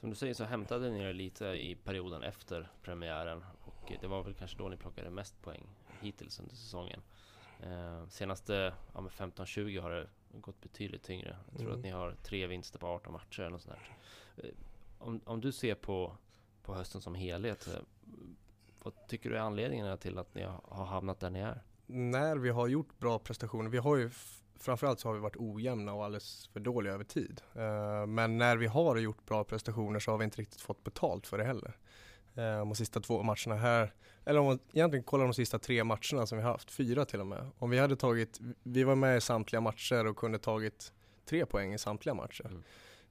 Som 0.00 0.10
du 0.10 0.16
säger 0.16 0.34
så 0.34 0.44
hämtade 0.44 0.90
ni 0.90 1.02
er 1.02 1.12
lite 1.12 1.46
i 1.46 1.74
perioden 1.74 2.22
efter 2.22 2.68
premiären 2.82 3.44
och 3.64 3.92
det 4.00 4.06
var 4.06 4.22
väl 4.22 4.34
kanske 4.34 4.58
då 4.58 4.68
ni 4.68 4.76
plockade 4.76 5.10
mest 5.10 5.42
poäng 5.42 5.66
hittills 6.00 6.40
under 6.40 6.54
säsongen. 6.54 7.00
Eh, 7.60 8.08
senaste 8.08 8.74
ja, 8.94 9.00
15-20 9.00 9.80
har 9.80 9.90
det 9.90 10.06
gått 10.32 10.60
betydligt 10.60 11.02
tyngre. 11.02 11.36
Jag 11.50 11.58
tror 11.58 11.68
mm. 11.68 11.78
att 11.78 11.84
ni 11.84 11.90
har 11.90 12.16
tre 12.22 12.46
vinster 12.46 12.78
på 12.78 12.86
18 12.86 13.12
matcher 13.12 13.40
eller 13.40 13.58
sånt 13.58 13.76
där. 13.76 13.96
Eh, 14.44 14.54
om, 14.98 15.20
om 15.24 15.40
du 15.40 15.52
ser 15.52 15.74
på, 15.74 16.16
på 16.62 16.74
hösten 16.74 17.00
som 17.00 17.14
helhet, 17.14 17.66
eh, 17.66 17.80
vad 18.82 19.06
tycker 19.08 19.30
du 19.30 19.36
är 19.36 19.40
anledningarna 19.40 19.96
till 19.96 20.18
att 20.18 20.34
ni 20.34 20.42
har 20.64 20.86
hamnat 20.86 21.20
där 21.20 21.30
ni 21.30 21.38
är? 21.38 21.62
När 21.86 22.36
vi 22.36 22.50
har 22.50 22.68
gjort 22.68 22.98
bra 22.98 23.18
prestationer, 23.18 23.70
vi 23.70 23.78
har 23.78 23.96
ju 23.96 24.10
framförallt 24.60 25.00
så 25.00 25.08
har 25.08 25.14
vi 25.14 25.20
varit 25.20 25.36
ojämna 25.36 25.94
och 25.94 26.04
alldeles 26.04 26.48
för 26.52 26.60
dåliga 26.60 26.92
över 26.92 27.04
tid. 27.04 27.42
Uh, 27.56 28.06
men 28.06 28.38
när 28.38 28.56
vi 28.56 28.66
har 28.66 28.96
gjort 28.96 29.26
bra 29.26 29.44
prestationer 29.44 30.00
så 30.00 30.10
har 30.10 30.18
vi 30.18 30.24
inte 30.24 30.38
riktigt 30.40 30.60
fått 30.60 30.84
betalt 30.84 31.26
för 31.26 31.38
det 31.38 31.44
heller. 31.44 31.76
eh, 32.34 32.58
de 32.58 32.74
sista 32.74 33.00
två 33.00 33.22
matcherna 33.22 33.56
här. 33.56 33.94
Eller 34.24 34.40
om 34.40 34.46
man 34.46 34.58
egentligen 34.72 35.04
kollar 35.04 35.24
de 35.24 35.34
sista 35.34 35.58
tre 35.58 35.84
matcherna 35.84 36.26
som 36.26 36.38
vi 36.38 36.44
har 36.44 36.52
haft, 36.52 36.70
fyra 36.70 37.04
till 37.04 37.20
och 37.20 37.26
med. 37.26 37.50
Om 37.58 37.70
vi 37.70 37.78
hade 37.78 37.96
tagit, 37.96 38.40
vi 38.62 38.84
var 38.84 38.94
med 38.94 39.16
i 39.16 39.20
samtliga 39.20 39.60
matcher 39.60 40.06
och 40.06 40.16
kunde 40.16 40.38
tagit 40.38 40.92
tre 41.24 41.46
poäng 41.46 41.74
i 41.74 41.78
samtliga 41.78 42.14
matcher. 42.14 42.46
Mm. 42.46 42.62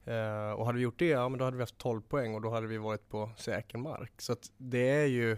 Uh, 0.08 0.52
och 0.52 0.66
hade 0.66 0.76
vi 0.76 0.84
gjort 0.84 0.98
det, 0.98 1.06
ja 1.06 1.28
men 1.28 1.38
då 1.38 1.44
hade 1.44 1.56
vi 1.56 1.62
haft 1.62 1.78
12 1.78 2.00
poäng 2.00 2.34
och 2.34 2.40
då 2.40 2.50
hade 2.50 2.66
vi 2.66 2.78
varit 2.78 3.08
på 3.08 3.30
säker 3.36 3.78
mark. 3.78 4.12
Så 4.20 4.32
att 4.32 4.52
det 4.56 4.88
är 4.88 5.06
ju, 5.06 5.32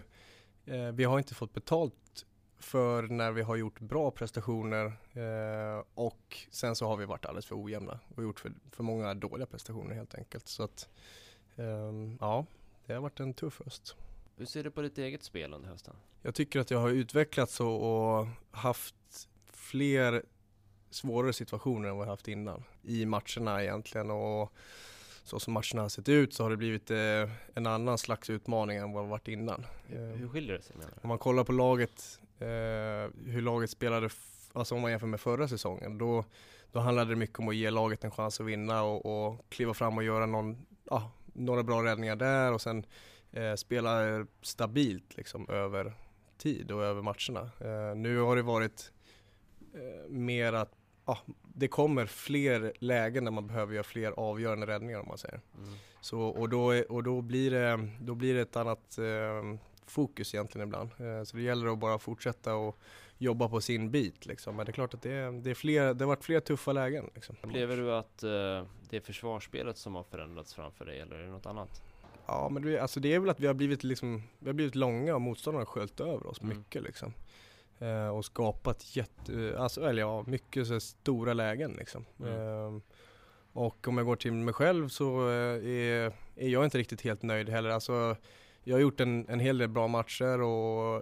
uh, 0.69 0.91
vi 0.93 1.03
har 1.03 1.17
inte 1.17 1.35
fått 1.35 1.53
betalt 1.53 2.25
för 2.61 3.03
när 3.03 3.31
vi 3.31 3.41
har 3.41 3.55
gjort 3.55 3.79
bra 3.79 4.11
prestationer 4.11 4.85
uh, 5.17 5.83
och 5.93 6.37
sen 6.51 6.75
så 6.75 6.87
har 6.87 6.97
vi 6.97 7.05
varit 7.05 7.25
alldeles 7.25 7.45
för 7.45 7.63
ojämna 7.63 7.99
och 8.15 8.23
gjort 8.23 8.39
för, 8.39 8.51
för 8.71 8.83
många 8.83 9.13
dåliga 9.13 9.45
prestationer 9.45 9.95
helt 9.95 10.15
enkelt. 10.15 10.47
Så 10.47 10.63
att 10.63 10.89
um, 11.55 12.17
ja, 12.21 12.45
det 12.85 12.93
har 12.93 13.01
varit 13.01 13.19
en 13.19 13.33
tuff 13.33 13.61
höst. 13.65 13.95
Hur 14.37 14.45
ser 14.45 14.63
du 14.63 14.71
på 14.71 14.81
ditt 14.81 14.97
eget 14.97 15.23
spel 15.23 15.53
under 15.53 15.69
hösten? 15.69 15.93
Jag 16.21 16.35
tycker 16.35 16.59
att 16.59 16.71
jag 16.71 16.79
har 16.79 16.89
utvecklats 16.89 17.59
och, 17.59 18.17
och 18.19 18.27
haft 18.51 18.95
fler 19.53 20.23
svårare 20.89 21.33
situationer 21.33 21.89
än 21.89 21.97
vad 21.97 22.05
jag 22.05 22.11
haft 22.11 22.27
innan 22.27 22.63
i 22.83 23.05
matcherna 23.05 23.63
egentligen 23.63 24.11
och 24.11 24.53
så 25.23 25.39
som 25.39 25.53
matcherna 25.53 25.81
har 25.81 25.89
sett 25.89 26.09
ut 26.09 26.33
så 26.33 26.43
har 26.43 26.49
det 26.49 26.57
blivit 26.57 26.91
eh, 26.91 27.29
en 27.53 27.67
annan 27.67 27.97
slags 27.97 28.29
utmaning 28.29 28.77
än 28.77 28.91
vad 28.91 29.03
det 29.03 29.09
varit 29.09 29.27
innan. 29.27 29.65
Hur, 29.87 30.15
hur 30.15 30.27
skiljer 30.27 30.57
det 30.57 30.61
sig? 30.61 30.75
Menar 30.75 30.91
Om 31.01 31.07
man 31.07 31.17
kollar 31.17 31.43
på 31.43 31.51
laget, 31.51 32.19
eh, 32.21 32.30
hur 33.25 33.41
laget 33.41 33.69
spelade, 33.69 34.09
alltså 34.53 34.75
om 34.75 34.81
man 34.81 34.91
jämför 34.91 35.07
med 35.07 35.19
förra 35.19 35.47
säsongen, 35.47 35.97
då, 35.97 36.25
då 36.71 36.79
handlade 36.79 37.09
det 37.09 37.15
mycket 37.15 37.39
om 37.39 37.47
att 37.47 37.55
ge 37.55 37.69
laget 37.69 38.03
en 38.03 38.11
chans 38.11 38.39
att 38.39 38.45
vinna 38.45 38.83
och, 38.83 39.05
och 39.05 39.45
kliva 39.49 39.73
fram 39.73 39.97
och 39.97 40.03
göra 40.03 40.25
någon, 40.25 40.65
ah, 40.85 41.03
några 41.33 41.63
bra 41.63 41.83
räddningar 41.83 42.15
där 42.15 42.53
och 42.53 42.61
sen 42.61 42.85
eh, 43.31 43.55
spela 43.55 44.25
stabilt 44.41 45.17
liksom 45.17 45.49
över 45.49 45.93
tid 46.37 46.71
och 46.71 46.83
över 46.83 47.01
matcherna. 47.01 47.49
Eh, 47.59 47.95
nu 47.95 48.19
har 48.19 48.35
det 48.35 48.41
varit 48.41 48.91
eh, 49.73 50.09
mer 50.09 50.53
att 50.53 50.71
ja, 51.05 51.17
det 51.41 51.67
kommer 51.67 52.05
fler 52.05 52.73
lägen 52.79 53.25
där 53.25 53.31
man 53.31 53.47
behöver 53.47 53.73
göra 53.73 53.83
fler 53.83 54.11
avgörande 54.11 54.67
räddningar 54.67 54.99
om 54.99 55.07
man 55.07 55.17
säger. 55.17 55.41
Mm. 55.57 55.73
Så, 56.01 56.21
och 56.21 56.49
då, 56.49 56.83
och 56.89 57.03
då, 57.03 57.21
blir 57.21 57.51
det, 57.51 57.89
då 57.99 58.15
blir 58.15 58.33
det 58.33 58.41
ett 58.41 58.55
annat 58.55 58.97
eh, 58.97 59.59
fokus 59.91 60.33
egentligen 60.33 60.67
ibland. 60.67 60.89
Eh, 60.97 61.23
så 61.23 61.37
det 61.37 61.43
gäller 61.43 61.73
att 61.73 61.79
bara 61.79 61.99
fortsätta 61.99 62.55
och 62.55 62.79
jobba 63.17 63.49
på 63.49 63.61
sin 63.61 63.91
bit 63.91 64.25
liksom. 64.25 64.55
Men 64.55 64.65
det 64.65 64.69
är 64.69 64.73
klart 64.73 64.93
att 64.93 65.01
det, 65.01 65.11
är, 65.11 65.31
det, 65.31 65.49
är 65.49 65.53
fler, 65.53 65.93
det 65.93 66.03
har 66.03 66.07
varit 66.07 66.23
fler 66.23 66.39
tuffa 66.39 66.73
lägen. 66.73 67.09
Liksom. 67.15 67.35
Upplever 67.41 67.77
du 67.77 67.93
att 67.93 68.23
eh, 68.23 68.29
det 68.89 68.97
är 68.97 69.01
försvarsspelet 69.01 69.77
som 69.77 69.95
har 69.95 70.03
förändrats 70.03 70.53
framför 70.53 70.85
dig 70.85 70.99
eller 70.99 71.15
är 71.15 71.23
det 71.23 71.31
något 71.31 71.45
annat? 71.45 71.81
Ja 72.25 72.49
men 72.51 72.63
det, 72.63 72.79
alltså 72.79 72.99
det 72.99 73.13
är 73.13 73.19
väl 73.19 73.29
att 73.29 73.39
vi 73.39 73.47
har 73.47 73.53
blivit, 73.53 73.83
liksom, 73.83 74.23
vi 74.39 74.49
har 74.49 74.53
blivit 74.53 74.75
långa 74.75 75.15
och 75.15 75.21
motståndarna 75.21 75.61
har 75.61 75.65
sköljt 75.65 75.99
över 75.99 76.27
oss 76.27 76.41
mm. 76.41 76.57
mycket 76.57 76.83
liksom. 76.83 77.13
Eh, 77.79 78.07
och 78.07 78.25
skapat 78.25 78.95
jätte, 78.95 79.55
alltså, 79.57 79.89
eller 79.89 80.01
ja, 80.01 80.23
mycket 80.27 80.67
så 80.67 80.79
stora 80.79 81.33
lägen 81.33 81.71
liksom. 81.71 82.05
Mm. 82.19 82.33
Eh, 82.33 82.81
och 83.53 83.87
om 83.87 83.97
jag 83.97 84.05
går 84.05 84.15
till 84.15 84.33
mig 84.33 84.53
själv 84.53 84.87
så 84.87 85.27
är, 85.27 86.13
är 86.35 86.47
jag 86.49 86.63
inte 86.63 86.77
riktigt 86.77 87.01
helt 87.01 87.21
nöjd 87.21 87.49
heller. 87.49 87.69
Alltså, 87.69 88.15
jag 88.63 88.75
har 88.75 88.81
gjort 88.81 88.99
en, 88.99 89.29
en 89.29 89.39
hel 89.39 89.57
del 89.57 89.69
bra 89.69 89.87
matcher 89.87 90.41
och 90.41 90.95
eh, 90.95 91.01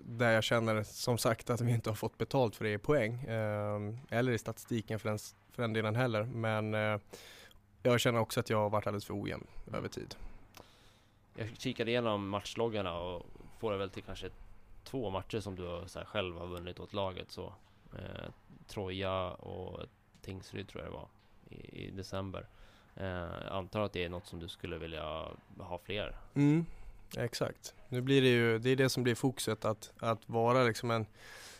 där 0.00 0.30
jag 0.30 0.44
känner 0.44 0.82
som 0.82 1.18
sagt 1.18 1.50
att 1.50 1.60
vi 1.60 1.72
inte 1.72 1.90
har 1.90 1.94
fått 1.94 2.18
betalt 2.18 2.56
för 2.56 2.64
det 2.64 2.72
i 2.72 2.78
poäng. 2.78 3.24
Eh, 3.24 3.80
eller 4.10 4.32
i 4.32 4.38
statistiken 4.38 4.98
för 4.98 5.08
den, 5.08 5.18
för 5.52 5.62
den 5.62 5.72
delen 5.72 5.96
heller. 5.96 6.22
Men 6.22 6.74
eh, 6.74 7.00
jag 7.82 8.00
känner 8.00 8.20
också 8.20 8.40
att 8.40 8.50
jag 8.50 8.58
har 8.58 8.70
varit 8.70 8.86
alldeles 8.86 9.04
för 9.04 9.22
ojämn 9.22 9.46
över 9.72 9.88
tid. 9.88 10.14
Jag 11.36 11.48
kikade 11.58 11.90
igenom 11.90 12.28
matchloggarna 12.28 12.98
och 12.98 13.26
får 13.58 13.72
det 13.72 13.78
väl 13.78 13.90
till 13.90 14.02
kanske 14.02 14.30
två 14.84 15.10
matcher 15.10 15.40
som 15.40 15.56
du 15.56 15.66
här, 15.66 16.04
själv 16.04 16.36
har 16.36 16.46
vunnit 16.46 16.80
åt 16.80 16.92
laget 16.92 17.30
så 17.30 17.52
eh, 17.92 18.30
Troja 18.66 19.30
och 19.30 19.80
Tingsryd 20.20 20.68
tror 20.68 20.84
jag 20.84 20.92
det 20.92 20.96
var 20.96 21.08
i, 21.50 21.86
i 21.86 21.90
december. 21.90 22.46
Eh, 22.94 23.52
antar 23.52 23.80
att 23.80 23.92
det 23.92 24.04
är 24.04 24.08
något 24.08 24.26
som 24.26 24.38
du 24.38 24.48
skulle 24.48 24.78
vilja 24.78 25.28
ha 25.58 25.78
fler? 25.78 26.16
Mm, 26.34 26.66
exakt. 27.16 27.74
Nu 27.88 28.00
blir 28.00 28.22
det 28.22 28.28
ju, 28.28 28.58
det 28.58 28.70
är 28.70 28.76
det 28.76 28.88
som 28.88 29.02
blir 29.02 29.14
fokuset 29.14 29.64
att, 29.64 29.92
att 29.98 30.28
vara 30.28 30.64
liksom 30.64 30.90
en, 30.90 31.06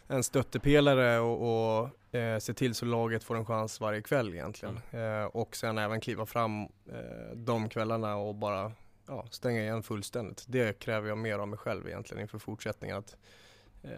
en 0.07 0.23
stöttepelare 0.23 1.19
och, 1.19 1.81
och 1.81 2.15
eh, 2.15 2.39
se 2.39 2.55
till 2.55 2.75
så 2.75 2.85
laget 2.85 3.25
får 3.25 3.37
en 3.37 3.47
chans 3.47 3.81
varje 3.81 4.03
kväll 4.03 4.35
egentligen. 4.35 4.81
Mm. 4.91 5.23
Eh, 5.23 5.27
och 5.27 5.57
sen 5.57 5.79
även 5.79 6.01
kliva 6.01 6.27
fram 6.27 6.63
eh, 6.63 7.37
de 7.37 7.69
kvällarna 7.69 8.17
och 8.17 8.35
bara 8.35 8.73
ja, 9.07 9.27
stänga 9.31 9.61
igen 9.61 9.83
fullständigt. 9.83 10.45
Det 10.49 10.79
kräver 10.79 11.09
jag 11.09 11.19
mer 11.19 11.39
av 11.39 11.49
mig 11.49 11.59
själv 11.59 11.89
egentligen 11.89 12.21
inför 12.23 12.39
fortsättningen. 12.39 12.97
Att 12.97 13.17
eh, 13.83 13.91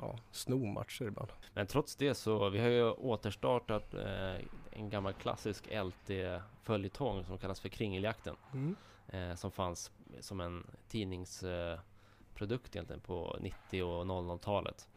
ja, 0.00 0.18
sno 0.30 0.66
matcher 0.66 1.04
ibland. 1.04 1.30
Men 1.54 1.66
trots 1.66 1.96
det 1.96 2.14
så, 2.14 2.48
vi 2.48 2.58
har 2.58 2.68
ju 2.68 2.90
återstartat 2.90 3.94
eh, 3.94 4.34
en 4.70 4.90
gammal 4.90 5.12
klassisk 5.12 5.64
LT-följetong 5.70 7.24
som 7.24 7.38
kallas 7.38 7.60
för 7.60 7.68
Kringeljakten. 7.68 8.36
Mm. 8.52 8.76
Eh, 9.08 9.34
som 9.34 9.50
fanns 9.50 9.90
som 10.20 10.40
en 10.40 10.66
tidningsprodukt 10.88 12.76
egentligen 12.76 13.00
på 13.00 13.38
90 13.40 13.82
och 13.82 14.04
00-talet. 14.04 14.88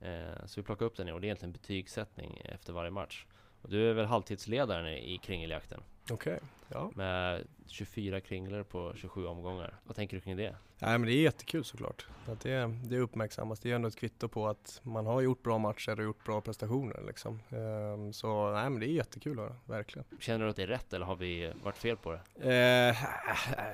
Eh, 0.00 0.46
så 0.46 0.60
vi 0.60 0.64
plockade 0.64 0.86
upp 0.86 0.96
den 0.96 1.08
och 1.08 1.20
det 1.20 1.24
är 1.24 1.28
egentligen 1.28 1.52
betygssättning 1.52 2.42
efter 2.44 2.72
varje 2.72 2.90
match. 2.90 3.26
Och 3.62 3.70
du 3.70 3.90
är 3.90 3.94
väl 3.94 4.06
halvtidsledaren 4.06 4.86
i 4.86 5.18
Kringeljakten? 5.18 5.82
Okej, 6.10 6.34
okay, 6.34 6.48
ja. 6.68 6.90
Med 6.94 7.46
24 7.70 8.20
kringlor 8.20 8.62
på 8.62 8.92
27 8.96 9.26
omgångar. 9.26 9.74
Vad 9.84 9.96
tänker 9.96 10.16
du 10.16 10.20
kring 10.20 10.36
det? 10.36 10.56
Nej 10.78 10.98
men 10.98 11.08
det 11.08 11.12
är 11.12 11.22
jättekul 11.22 11.64
såklart. 11.64 12.06
Att 12.26 12.40
det, 12.40 12.74
det 12.84 12.98
uppmärksammas. 12.98 13.60
Det 13.60 13.70
är 13.70 13.74
ändå 13.74 13.88
ett 13.88 13.96
kvitto 13.96 14.28
på 14.28 14.48
att 14.48 14.80
man 14.82 15.06
har 15.06 15.20
gjort 15.20 15.42
bra 15.42 15.58
matcher 15.58 15.98
och 15.98 16.04
gjort 16.04 16.24
bra 16.24 16.40
prestationer 16.40 17.02
liksom. 17.06 17.42
Um, 17.50 18.12
så 18.12 18.52
nej 18.52 18.70
men 18.70 18.80
det 18.80 18.86
är 18.86 18.92
jättekul 18.92 19.40
att 19.40 19.52
verkligen. 19.66 20.06
Känner 20.20 20.44
du 20.44 20.50
att 20.50 20.56
det 20.56 20.62
är 20.62 20.66
rätt 20.66 20.92
eller 20.92 21.06
har 21.06 21.16
vi 21.16 21.52
varit 21.62 21.76
fel 21.76 21.96
på 21.96 22.12
det? 22.12 22.20
Uh, 22.44 22.96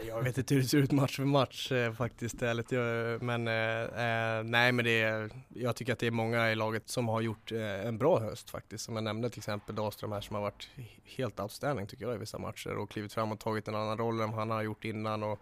jag 0.08 0.22
vet 0.22 0.38
inte 0.38 0.54
hur 0.54 0.62
det 0.62 0.68
ser 0.68 0.78
ut 0.78 0.92
match 0.92 1.16
för 1.16 1.24
match 1.24 1.72
uh, 1.72 1.92
faktiskt 1.92 2.42
ärligt. 2.42 2.70
Men 3.22 3.48
uh, 3.48 4.50
nej 4.50 4.72
men 4.72 4.84
det 4.84 5.02
är, 5.02 5.30
jag 5.48 5.76
tycker 5.76 5.92
att 5.92 5.98
det 5.98 6.06
är 6.06 6.10
många 6.10 6.50
i 6.50 6.54
laget 6.54 6.88
som 6.88 7.08
har 7.08 7.20
gjort 7.20 7.52
en 7.52 7.98
bra 7.98 8.20
höst 8.20 8.50
faktiskt. 8.50 8.84
Som 8.84 8.94
jag 8.94 9.04
nämnde 9.04 9.30
till 9.30 9.40
exempel 9.40 9.74
Dahlström 9.74 10.12
här 10.12 10.20
som 10.20 10.34
har 10.34 10.42
varit 10.42 10.70
helt 11.04 11.40
outstanding 11.40 11.86
tycker 11.86 12.04
jag 12.04 12.14
i 12.14 12.18
vissa 12.18 12.38
matcher 12.38 12.76
och 12.76 12.90
klivit 12.90 13.12
fram 13.12 13.32
och 13.32 13.40
tagit 13.40 13.68
en 13.68 13.74
annan 13.82 13.98
roll 13.98 14.20
än 14.20 14.32
han 14.32 14.50
har 14.50 14.62
gjort 14.62 14.84
innan. 14.84 15.22
Och, 15.22 15.38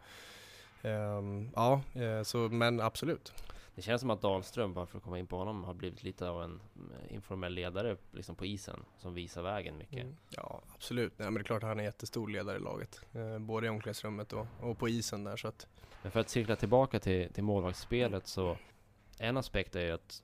um, 0.83 1.51
ja, 1.55 1.83
eh, 1.95 2.23
så, 2.23 2.39
men 2.39 2.81
absolut. 2.81 3.33
Det 3.75 3.83
känns 3.83 4.01
som 4.01 4.11
att 4.11 4.23
Dahlström, 4.23 4.75
bara 4.75 4.87
för 4.87 4.99
att 4.99 5.05
komma 5.05 5.19
in 5.19 5.27
på 5.27 5.37
honom, 5.37 5.65
har 5.65 5.75
blivit 5.75 6.03
lite 6.03 6.29
av 6.29 6.43
en 6.43 6.61
eh, 6.77 7.15
informell 7.15 7.53
ledare 7.53 7.97
liksom 8.13 8.35
på 8.35 8.47
isen 8.47 8.85
som 8.99 9.15
visar 9.15 9.43
vägen 9.43 9.79
mycket. 9.79 10.03
Mm. 10.03 10.17
Ja, 10.31 10.61
absolut. 10.75 11.13
Nej, 11.17 11.27
men 11.27 11.35
det 11.35 11.41
är 11.41 11.45
klart 11.45 11.63
att 11.63 11.69
han 11.69 11.79
är 11.79 11.83
en 11.83 11.85
jättestor 11.85 12.29
ledare 12.29 12.57
i 12.57 12.61
laget. 12.61 13.01
Eh, 13.13 13.39
både 13.39 13.67
i 13.67 13.71
omklädningsrummet 13.71 14.33
och, 14.33 14.47
och 14.61 14.79
på 14.79 14.89
isen 14.89 15.25
där. 15.25 15.37
Så 15.37 15.49
att... 15.49 15.67
Men 16.03 16.13
för 16.13 16.21
att 16.21 16.29
cirkla 16.29 16.57
tillbaka 16.57 17.01
till, 17.01 17.33
till 17.33 17.45
målvaktsspelet 17.45 18.27
så 18.27 18.57
en 19.19 19.37
aspekt 19.37 19.77
är 19.77 19.81
ju 19.81 19.91
att 19.91 20.23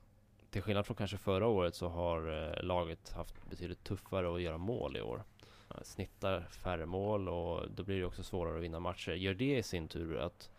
till 0.49 0.61
skillnad 0.61 0.85
från 0.85 0.97
kanske 0.97 1.17
förra 1.17 1.47
året 1.47 1.75
så 1.75 1.87
har 1.87 2.47
eh, 2.57 2.63
laget 2.63 3.09
haft 3.09 3.49
betydligt 3.49 3.83
tuffare 3.83 4.35
att 4.35 4.41
göra 4.41 4.57
mål 4.57 4.97
i 4.97 5.01
år 5.01 5.23
snittar 5.83 6.41
färre 6.41 6.85
mål 6.85 7.29
och 7.29 7.71
då 7.71 7.83
blir 7.83 7.99
det 7.99 8.05
också 8.05 8.23
svårare 8.23 8.55
att 8.55 8.63
vinna 8.63 8.79
matcher. 8.79 9.11
Gör 9.11 9.33
det 9.33 9.57
i 9.57 9.63
sin 9.63 9.87
tur 9.87 10.17
att 10.17 10.49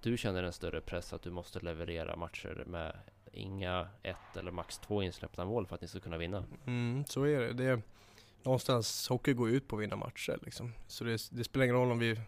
du 0.00 0.16
känner 0.16 0.42
en 0.42 0.52
större 0.52 0.80
press 0.80 1.12
att 1.12 1.22
du 1.22 1.30
måste 1.30 1.60
leverera 1.60 2.16
matcher 2.16 2.64
med 2.66 2.96
inga 3.32 3.88
ett 4.02 4.36
eller 4.36 4.50
max 4.50 4.78
två 4.78 5.02
insläppta 5.02 5.44
mål 5.44 5.66
för 5.66 5.74
att 5.74 5.80
ni 5.80 5.88
ska 5.88 6.00
kunna 6.00 6.18
vinna? 6.18 6.44
Mm, 6.66 7.04
så 7.04 7.22
är 7.22 7.40
det. 7.40 7.52
det 7.52 7.64
är, 7.64 7.82
någonstans, 8.42 9.08
hockey 9.08 9.32
går 9.32 9.50
ut 9.50 9.68
på 9.68 9.76
att 9.76 9.82
vinna 9.82 9.96
matcher 9.96 10.38
liksom. 10.42 10.72
Så 10.86 11.04
det, 11.04 11.30
det 11.30 11.44
spelar 11.44 11.64
ingen 11.64 11.76
roll 11.76 11.92
om 11.92 11.98
vi 11.98 12.20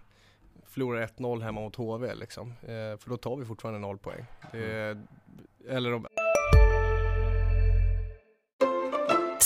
förlorar 0.66 1.06
1-0 1.06 1.42
hemma 1.42 1.60
mot 1.60 1.76
HV 1.76 2.14
liksom. 2.14 2.48
Eh, 2.62 2.96
för 2.96 3.08
då 3.08 3.16
tar 3.16 3.36
vi 3.36 3.44
fortfarande 3.44 3.80
noll 3.80 3.98
poäng. 3.98 4.24
Det, 4.52 4.90
mm. 4.90 5.06
Eller 5.68 5.92
om 5.92 6.06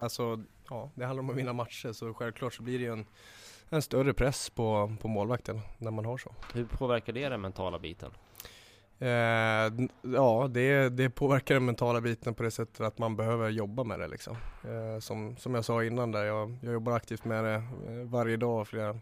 Alltså, 0.00 0.42
ja, 0.70 0.90
det 0.94 1.04
handlar 1.04 1.22
om 1.22 1.30
att 1.30 1.36
vinna 1.36 1.52
matcher 1.52 1.92
så 1.92 2.14
självklart 2.14 2.54
så 2.54 2.62
blir 2.62 2.78
det 2.78 2.84
ju 2.84 2.92
en, 2.92 3.06
en 3.68 3.82
större 3.82 4.14
press 4.14 4.50
på, 4.50 4.96
på 5.00 5.08
målvakten 5.08 5.60
när 5.78 5.90
man 5.90 6.04
har 6.04 6.18
så. 6.18 6.34
Hur 6.54 6.64
påverkar 6.64 7.12
det 7.12 7.28
den 7.28 7.40
mentala 7.40 7.78
biten? 7.78 8.10
Eh, 8.98 9.72
ja, 10.02 10.48
det, 10.50 10.88
det 10.88 11.10
påverkar 11.10 11.54
den 11.54 11.64
mentala 11.64 12.00
biten 12.00 12.34
på 12.34 12.42
det 12.42 12.50
sättet 12.50 12.80
att 12.80 12.98
man 12.98 13.16
behöver 13.16 13.50
jobba 13.50 13.84
med 13.84 14.00
det. 14.00 14.08
Liksom. 14.08 14.36
Eh, 14.64 15.00
som, 15.00 15.36
som 15.36 15.54
jag 15.54 15.64
sa 15.64 15.84
innan, 15.84 16.12
där, 16.12 16.24
jag, 16.24 16.56
jag 16.62 16.72
jobbar 16.72 16.92
aktivt 16.92 17.24
med 17.24 17.44
det 17.44 17.54
eh, 17.54 18.04
varje 18.04 18.36
dag, 18.36 18.68
flera, 18.68 18.98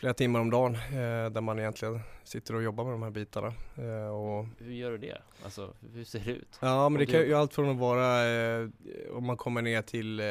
flera 0.00 0.14
timmar 0.14 0.40
om 0.40 0.50
dagen, 0.50 0.74
eh, 0.74 1.30
där 1.30 1.40
man 1.40 1.58
egentligen 1.58 2.00
sitter 2.24 2.54
och 2.54 2.62
jobbar 2.62 2.84
med 2.84 2.92
de 2.92 3.02
här 3.02 3.10
bitarna. 3.10 3.46
Eh, 3.76 4.08
och, 4.08 4.46
Hur 4.58 4.72
gör 4.72 4.90
du 4.90 4.98
det? 4.98 5.18
Alltså, 5.44 5.74
hur 5.94 6.04
ser 6.04 6.20
det 6.20 6.30
ut? 6.30 6.58
ja, 6.60 6.88
men 6.88 6.98
det 6.98 7.06
kan 7.06 7.20
ju 7.20 7.34
allt 7.34 7.54
från 7.54 7.70
att 7.70 7.76
vara, 7.76 8.28
eh, 8.28 8.68
om 9.12 9.26
man 9.26 9.36
kommer 9.36 9.62
ner 9.62 9.82
till 9.82 10.20
eh, 10.20 10.26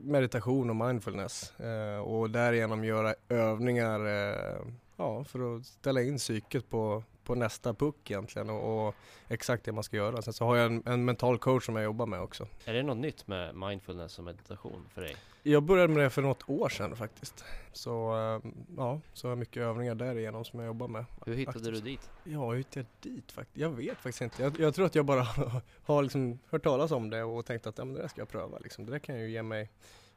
meditation 0.00 0.70
och 0.70 0.76
mindfulness 0.76 1.60
eh, 1.60 1.98
och 1.98 2.30
därigenom 2.30 2.84
göra 2.84 3.14
övningar 3.28 4.06
eh, 4.06 4.58
ja, 4.96 5.24
för 5.24 5.56
att 5.56 5.66
ställa 5.66 6.02
in 6.02 6.16
psyket 6.18 6.70
på, 6.70 7.02
på 7.26 7.34
nästa 7.34 7.74
puck 7.74 8.10
egentligen 8.10 8.50
och, 8.50 8.88
och 8.88 8.94
exakt 9.28 9.64
det 9.64 9.72
man 9.72 9.84
ska 9.84 9.96
göra. 9.96 10.22
Sen 10.22 10.32
så 10.32 10.44
har 10.44 10.56
jag 10.56 10.66
en, 10.66 10.82
en 10.86 11.04
mental 11.04 11.38
coach 11.38 11.66
som 11.66 11.76
jag 11.76 11.84
jobbar 11.84 12.06
med 12.06 12.20
också. 12.20 12.48
Är 12.64 12.74
det 12.74 12.82
något 12.82 12.96
nytt 12.96 13.26
med 13.26 13.54
mindfulness 13.54 14.18
och 14.18 14.24
meditation 14.24 14.86
för 14.94 15.00
dig? 15.00 15.16
Jag 15.42 15.62
började 15.62 15.94
med 15.94 16.02
det 16.04 16.10
för 16.10 16.22
något 16.22 16.48
år 16.48 16.68
sedan 16.68 16.96
faktiskt. 16.96 17.44
Så 17.72 18.16
eh, 18.16 18.50
ja, 18.76 19.00
så 19.12 19.26
har 19.26 19.30
jag 19.30 19.38
mycket 19.38 19.62
övningar 19.62 19.94
därigenom 19.94 20.44
som 20.44 20.58
jag 20.58 20.66
jobbar 20.66 20.88
med. 20.88 21.04
Hur 21.26 21.34
hittade 21.34 21.58
aktivt. 21.58 21.74
du 21.74 21.80
dit? 21.80 22.10
Ja, 22.24 22.50
hur 22.50 22.56
hittade 22.56 22.86
jag 23.02 23.12
dit 23.12 23.32
faktiskt? 23.32 23.56
Jag 23.56 23.70
vet 23.70 23.98
faktiskt 23.98 24.20
inte. 24.20 24.42
Jag, 24.42 24.60
jag 24.60 24.74
tror 24.74 24.86
att 24.86 24.94
jag 24.94 25.04
bara 25.04 25.26
har 25.84 26.02
liksom 26.02 26.38
hört 26.50 26.62
talas 26.62 26.90
om 26.90 27.10
det 27.10 27.22
och 27.22 27.46
tänkt 27.46 27.66
att 27.66 27.78
ja, 27.78 27.84
men 27.84 27.94
det 27.94 28.00
där 28.00 28.08
ska 28.08 28.20
jag 28.20 28.28
pröva. 28.28 28.58
Liksom. 28.58 28.86
Det 28.86 28.92
där 28.92 28.98
kan 28.98 29.18
ju 29.18 29.30
ge 29.30 29.42
mig 29.42 29.70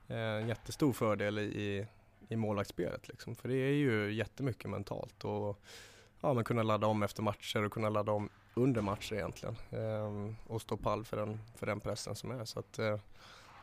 eh, 0.08 0.18
en 0.18 0.48
jättestor 0.48 0.94
fördel 0.94 1.39
i, 1.39 1.42
i, 1.42 1.88
i 2.28 2.36
målvaktsspelet. 2.36 3.08
Liksom. 3.08 3.36
För 3.36 3.50
det 3.50 3.56
är 3.56 3.74
ju 3.74 4.13
jättemycket 4.13 4.70
mentalt 4.70 5.25
och 5.25 5.60
ja, 6.21 6.33
men 6.33 6.43
kunna 6.43 6.63
ladda 6.63 6.88
om 6.88 7.03
efter 7.03 7.23
matcher 7.23 7.65
och 7.65 7.71
kunna 7.71 7.89
ladda 7.89 8.11
om 8.11 8.29
under 8.53 8.81
matcher 8.81 9.13
egentligen. 9.13 9.55
Ehm, 9.71 10.35
och 10.47 10.61
stå 10.61 10.77
pall 10.77 11.05
för 11.05 11.17
den, 11.17 11.39
för 11.55 11.65
den 11.65 11.79
pressen 11.79 12.15
som 12.15 12.31
är. 12.31 12.45
Så 12.45 12.59
att, 12.59 12.79
eh, 12.79 12.97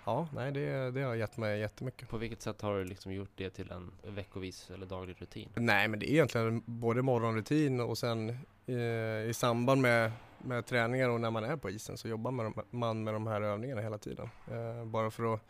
ja, 0.04 0.28
nej, 0.34 0.52
det, 0.52 0.90
det 0.90 1.02
har 1.02 1.14
gett 1.14 1.36
mig 1.36 1.60
jättemycket. 1.60 2.08
På 2.08 2.16
vilket 2.16 2.42
sätt 2.42 2.60
har 2.60 2.78
du 2.78 2.84
liksom 2.84 3.12
gjort 3.12 3.32
det 3.34 3.50
till 3.50 3.70
en 3.70 4.14
veckovis 4.14 4.70
eller 4.70 4.86
daglig 4.86 5.16
rutin? 5.18 5.48
Nej, 5.54 5.88
men 5.88 5.98
det 5.98 6.10
är 6.10 6.12
egentligen 6.12 6.62
både 6.66 7.02
morgonrutin 7.02 7.80
och 7.80 7.98
sen 7.98 8.28
eh, 8.66 9.28
i 9.28 9.32
samband 9.34 9.82
med, 9.82 10.12
med 10.38 10.66
träningar 10.66 11.08
och 11.08 11.20
när 11.20 11.30
man 11.30 11.44
är 11.44 11.56
på 11.56 11.70
isen 11.70 11.96
så 11.96 12.08
jobbar 12.08 12.30
man, 12.30 12.54
man 12.70 13.04
med 13.04 13.14
de 13.14 13.26
här 13.26 13.40
övningarna 13.40 13.80
hela 13.80 13.98
tiden. 13.98 14.28
Eh, 14.50 14.84
bara 14.84 15.10
för 15.10 15.34
att, 15.34 15.40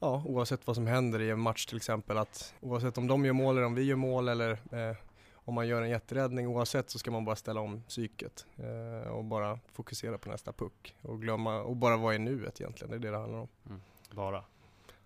ja, 0.00 0.22
oavsett 0.26 0.66
vad 0.66 0.76
som 0.76 0.86
händer 0.86 1.20
i 1.20 1.30
en 1.30 1.40
match 1.40 1.66
till 1.66 1.76
exempel, 1.76 2.18
att 2.18 2.54
oavsett 2.60 2.98
om 2.98 3.06
de 3.06 3.24
gör 3.24 3.32
mål 3.32 3.56
eller 3.56 3.66
om 3.66 3.74
vi 3.74 3.82
gör 3.82 3.96
mål 3.96 4.28
eller 4.28 4.50
eh, 4.50 4.96
om 5.44 5.54
man 5.54 5.68
gör 5.68 5.82
en 5.82 5.90
jätteräddning, 5.90 6.48
oavsett 6.48 6.90
så 6.90 6.98
ska 6.98 7.10
man 7.10 7.24
bara 7.24 7.36
ställa 7.36 7.60
om 7.60 7.82
psyket 7.88 8.46
eh, 8.56 9.10
och 9.10 9.24
bara 9.24 9.58
fokusera 9.72 10.18
på 10.18 10.28
nästa 10.28 10.52
puck 10.52 10.96
och 11.02 11.20
glömma 11.22 11.60
och 11.62 11.76
bara 11.76 11.96
vara 11.96 12.14
i 12.14 12.18
nuet 12.18 12.60
egentligen, 12.60 12.90
det 12.90 12.96
är 12.96 13.00
det 13.00 13.10
det 13.10 13.18
handlar 13.22 13.38
om. 13.38 13.48
Bara? 14.10 14.44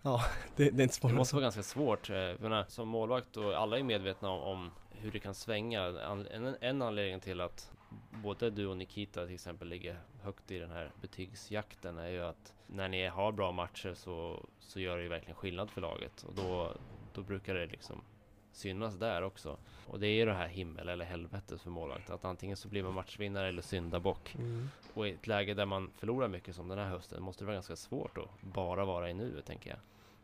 Det, 0.56 0.64
det 0.64 0.64
är 0.64 0.68
inte 0.70 0.84
Det 0.84 0.92
svårt. 0.92 1.12
måste 1.12 1.34
vara 1.34 1.42
ganska 1.42 1.62
svårt, 1.62 2.10
eh, 2.10 2.16
menar, 2.16 2.64
som 2.68 2.88
målvakt 2.88 3.36
och 3.36 3.54
alla 3.54 3.78
är 3.78 3.82
medvetna 3.82 4.30
om, 4.30 4.40
om 4.42 4.70
hur 4.90 5.10
det 5.10 5.18
kan 5.18 5.34
svänga. 5.34 5.82
En, 5.82 6.56
en 6.60 6.82
anledning 6.82 7.20
till 7.20 7.40
att 7.40 7.70
både 8.22 8.50
du 8.50 8.66
och 8.66 8.76
Nikita 8.76 9.24
till 9.26 9.34
exempel 9.34 9.68
ligger 9.68 10.00
högt 10.22 10.50
i 10.50 10.58
den 10.58 10.70
här 10.70 10.90
betygsjakten 11.00 11.98
är 11.98 12.08
ju 12.08 12.22
att 12.24 12.52
när 12.66 12.88
ni 12.88 13.06
har 13.06 13.32
bra 13.32 13.52
matcher 13.52 13.94
så, 13.94 14.46
så 14.58 14.80
gör 14.80 14.96
det 14.96 15.02
ju 15.02 15.08
verkligen 15.08 15.34
skillnad 15.36 15.70
för 15.70 15.80
laget 15.80 16.22
och 16.22 16.34
då, 16.34 16.72
då 17.12 17.22
brukar 17.22 17.54
det 17.54 17.66
liksom 17.66 18.00
synas 18.56 18.94
där 18.94 19.23
också. 19.23 19.56
Och 19.87 20.00
det 20.00 20.06
är 20.06 20.14
ju 20.14 20.25
det 20.25 20.34
här 20.34 20.49
himmel 20.49 20.88
eller 20.88 21.04
helvetet 21.04 21.61
för 21.61 21.70
målvakt, 21.70 22.11
att 22.11 22.25
antingen 22.25 22.56
så 22.56 22.68
blir 22.68 22.82
man 22.82 22.94
matchvinnare 22.94 23.49
eller 23.49 23.62
syndabock. 23.62 24.34
Mm. 24.38 24.68
Och 24.94 25.08
i 25.08 25.11
ett 25.11 25.26
läge 25.26 25.54
där 25.54 25.66
man 25.66 25.90
förlorar 25.99 26.28
mycket 26.28 26.54
som 26.54 26.68
den 26.68 26.78
här 26.78 26.88
hösten 26.88 27.23
måste 27.23 27.44
det 27.44 27.46
vara 27.46 27.54
ganska 27.54 27.76
svårt 27.76 28.18
att 28.18 28.42
bara 28.54 28.84
vara 28.84 29.11
i 29.11 29.14
nuet 29.14 29.46
tänker 29.46 29.70
jag. 29.70 29.78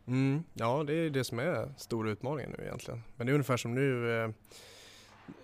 Mm, 0.05 0.43
ja, 0.53 0.83
det 0.83 0.93
är 0.93 1.09
det 1.09 1.23
som 1.23 1.39
är 1.39 1.73
stora 1.77 2.11
utmaningen 2.11 2.55
nu 2.57 2.63
egentligen. 2.63 3.03
Men 3.17 3.27
det 3.27 3.31
är 3.31 3.33
ungefär 3.33 3.57
som 3.57 3.75
nu, 3.75 4.11
eh, 4.23 4.29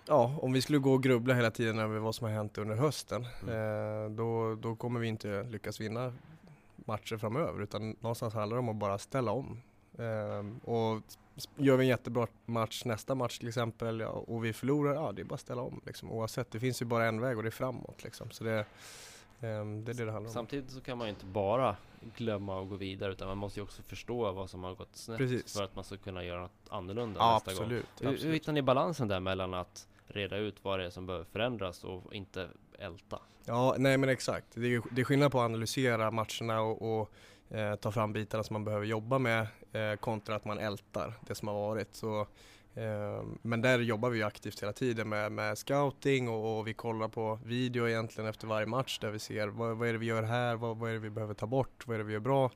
ja, 0.06 0.38
om 0.42 0.52
vi 0.52 0.62
skulle 0.62 0.78
gå 0.78 0.92
och 0.92 1.02
grubbla 1.02 1.34
hela 1.34 1.50
tiden 1.50 1.78
över 1.78 1.98
vad 1.98 2.14
som 2.14 2.24
har 2.24 2.34
hänt 2.34 2.58
under 2.58 2.76
hösten, 2.76 3.24
eh, 3.24 4.10
då, 4.10 4.54
då 4.54 4.76
kommer 4.76 5.00
vi 5.00 5.08
inte 5.08 5.42
lyckas 5.42 5.80
vinna 5.80 6.12
matcher 6.76 7.16
framöver, 7.16 7.62
utan 7.62 7.96
någonstans 8.00 8.34
handlar 8.34 8.56
det 8.56 8.60
om 8.60 8.68
att 8.68 8.76
bara 8.76 8.98
ställa 8.98 9.32
om. 9.32 9.60
Eh, 9.98 10.70
och 10.70 11.02
gör 11.56 11.76
vi 11.76 11.84
en 11.84 11.88
jättebra 11.88 12.26
match 12.46 12.84
nästa 12.84 13.14
match 13.14 13.38
till 13.38 13.48
exempel, 13.48 14.00
ja, 14.00 14.08
och 14.08 14.44
vi 14.44 14.52
förlorar, 14.52 14.94
ja 14.94 15.12
det 15.12 15.22
är 15.22 15.24
bara 15.24 15.34
att 15.34 15.40
ställa 15.40 15.62
om 15.62 15.80
liksom, 15.86 16.10
oavsett. 16.12 16.50
Det 16.50 16.60
finns 16.60 16.82
ju 16.82 16.86
bara 16.86 17.06
en 17.06 17.20
väg 17.20 17.36
och 17.36 17.42
det 17.42 17.48
är 17.48 17.50
framåt 17.50 18.04
liksom. 18.04 18.30
Så 18.30 18.44
det, 18.44 18.58
eh, 18.58 18.64
det 19.40 19.48
är 19.48 19.84
det 19.84 19.92
det 19.92 20.12
handlar 20.12 20.30
om. 20.30 20.34
Samtidigt 20.34 20.70
så 20.70 20.80
kan 20.80 20.98
man 20.98 21.06
ju 21.06 21.10
inte 21.10 21.26
bara 21.26 21.76
glömma 22.16 22.58
och 22.58 22.68
gå 22.68 22.76
vidare 22.76 23.12
utan 23.12 23.28
man 23.28 23.38
måste 23.38 23.60
ju 23.60 23.64
också 23.64 23.82
förstå 23.82 24.32
vad 24.32 24.50
som 24.50 24.64
har 24.64 24.74
gått 24.74 24.96
snett 24.96 25.18
Precis. 25.18 25.56
för 25.56 25.64
att 25.64 25.74
man 25.74 25.84
ska 25.84 25.96
kunna 25.96 26.24
göra 26.24 26.40
något 26.40 26.68
annorlunda 26.68 27.20
Ja, 27.20 27.34
nästa 27.34 27.54
gång. 27.54 27.62
absolut. 27.62 27.86
Hur, 28.00 28.06
hur 28.06 28.14
absolut. 28.14 28.34
hittar 28.34 28.52
ni 28.52 28.62
balansen 28.62 29.08
där 29.08 29.20
mellan 29.20 29.54
att 29.54 29.88
reda 30.06 30.36
ut 30.36 30.64
vad 30.64 30.78
det 30.78 30.84
är 30.86 30.90
som 30.90 31.06
behöver 31.06 31.24
förändras 31.24 31.84
och 31.84 32.14
inte 32.14 32.48
älta? 32.78 33.18
Ja, 33.44 33.74
nej 33.78 33.96
men 33.98 34.08
exakt. 34.08 34.46
Det 34.54 34.74
är, 34.74 34.82
det 34.90 35.00
är 35.00 35.04
skillnad 35.04 35.32
på 35.32 35.40
att 35.40 35.44
analysera 35.44 36.10
matcherna 36.10 36.60
och, 36.60 37.00
och 37.00 37.10
eh, 37.56 37.76
ta 37.76 37.92
fram 37.92 38.12
bitarna 38.12 38.44
som 38.44 38.54
man 38.54 38.64
behöver 38.64 38.86
jobba 38.86 39.18
med 39.18 39.46
eh, 39.72 39.94
kontra 40.00 40.36
att 40.36 40.44
man 40.44 40.58
ältar 40.58 41.14
det 41.20 41.34
som 41.34 41.48
har 41.48 41.54
varit. 41.54 41.94
Så, 41.94 42.20
eh, 42.74 43.22
men 43.42 43.60
där 43.60 43.78
jobbar 43.78 44.10
vi 44.10 44.18
ju 44.18 44.24
aktivt 44.24 44.62
hela 44.62 44.72
tiden 44.72 45.08
med, 45.08 45.32
med 45.32 45.58
scouting 45.58 46.28
och, 46.28 46.58
och 46.58 46.68
vi 46.68 46.74
kollar 46.74 47.08
på 47.08 47.38
video 47.44 47.88
egentligen 47.88 48.30
efter 48.30 48.46
varje 48.46 48.66
match 48.66 48.98
där 48.98 49.10
vi 49.10 49.18
ser 49.18 49.48
vad, 49.48 49.76
vad 49.76 49.88
är 49.88 49.92
det 49.92 49.98
vi 49.98 50.06
gör 50.06 50.22
här, 50.22 50.56
vad, 50.56 50.76
vad 50.76 50.90
är 50.90 50.94
det 50.94 51.00
vi 51.00 51.10
behöver 51.10 51.34
ta 51.34 51.46
bort, 51.46 51.86
vad 51.86 51.94
är 51.94 51.98
det 51.98 52.04
vi 52.04 52.12
gör 52.12 52.20
bra. 52.20 52.50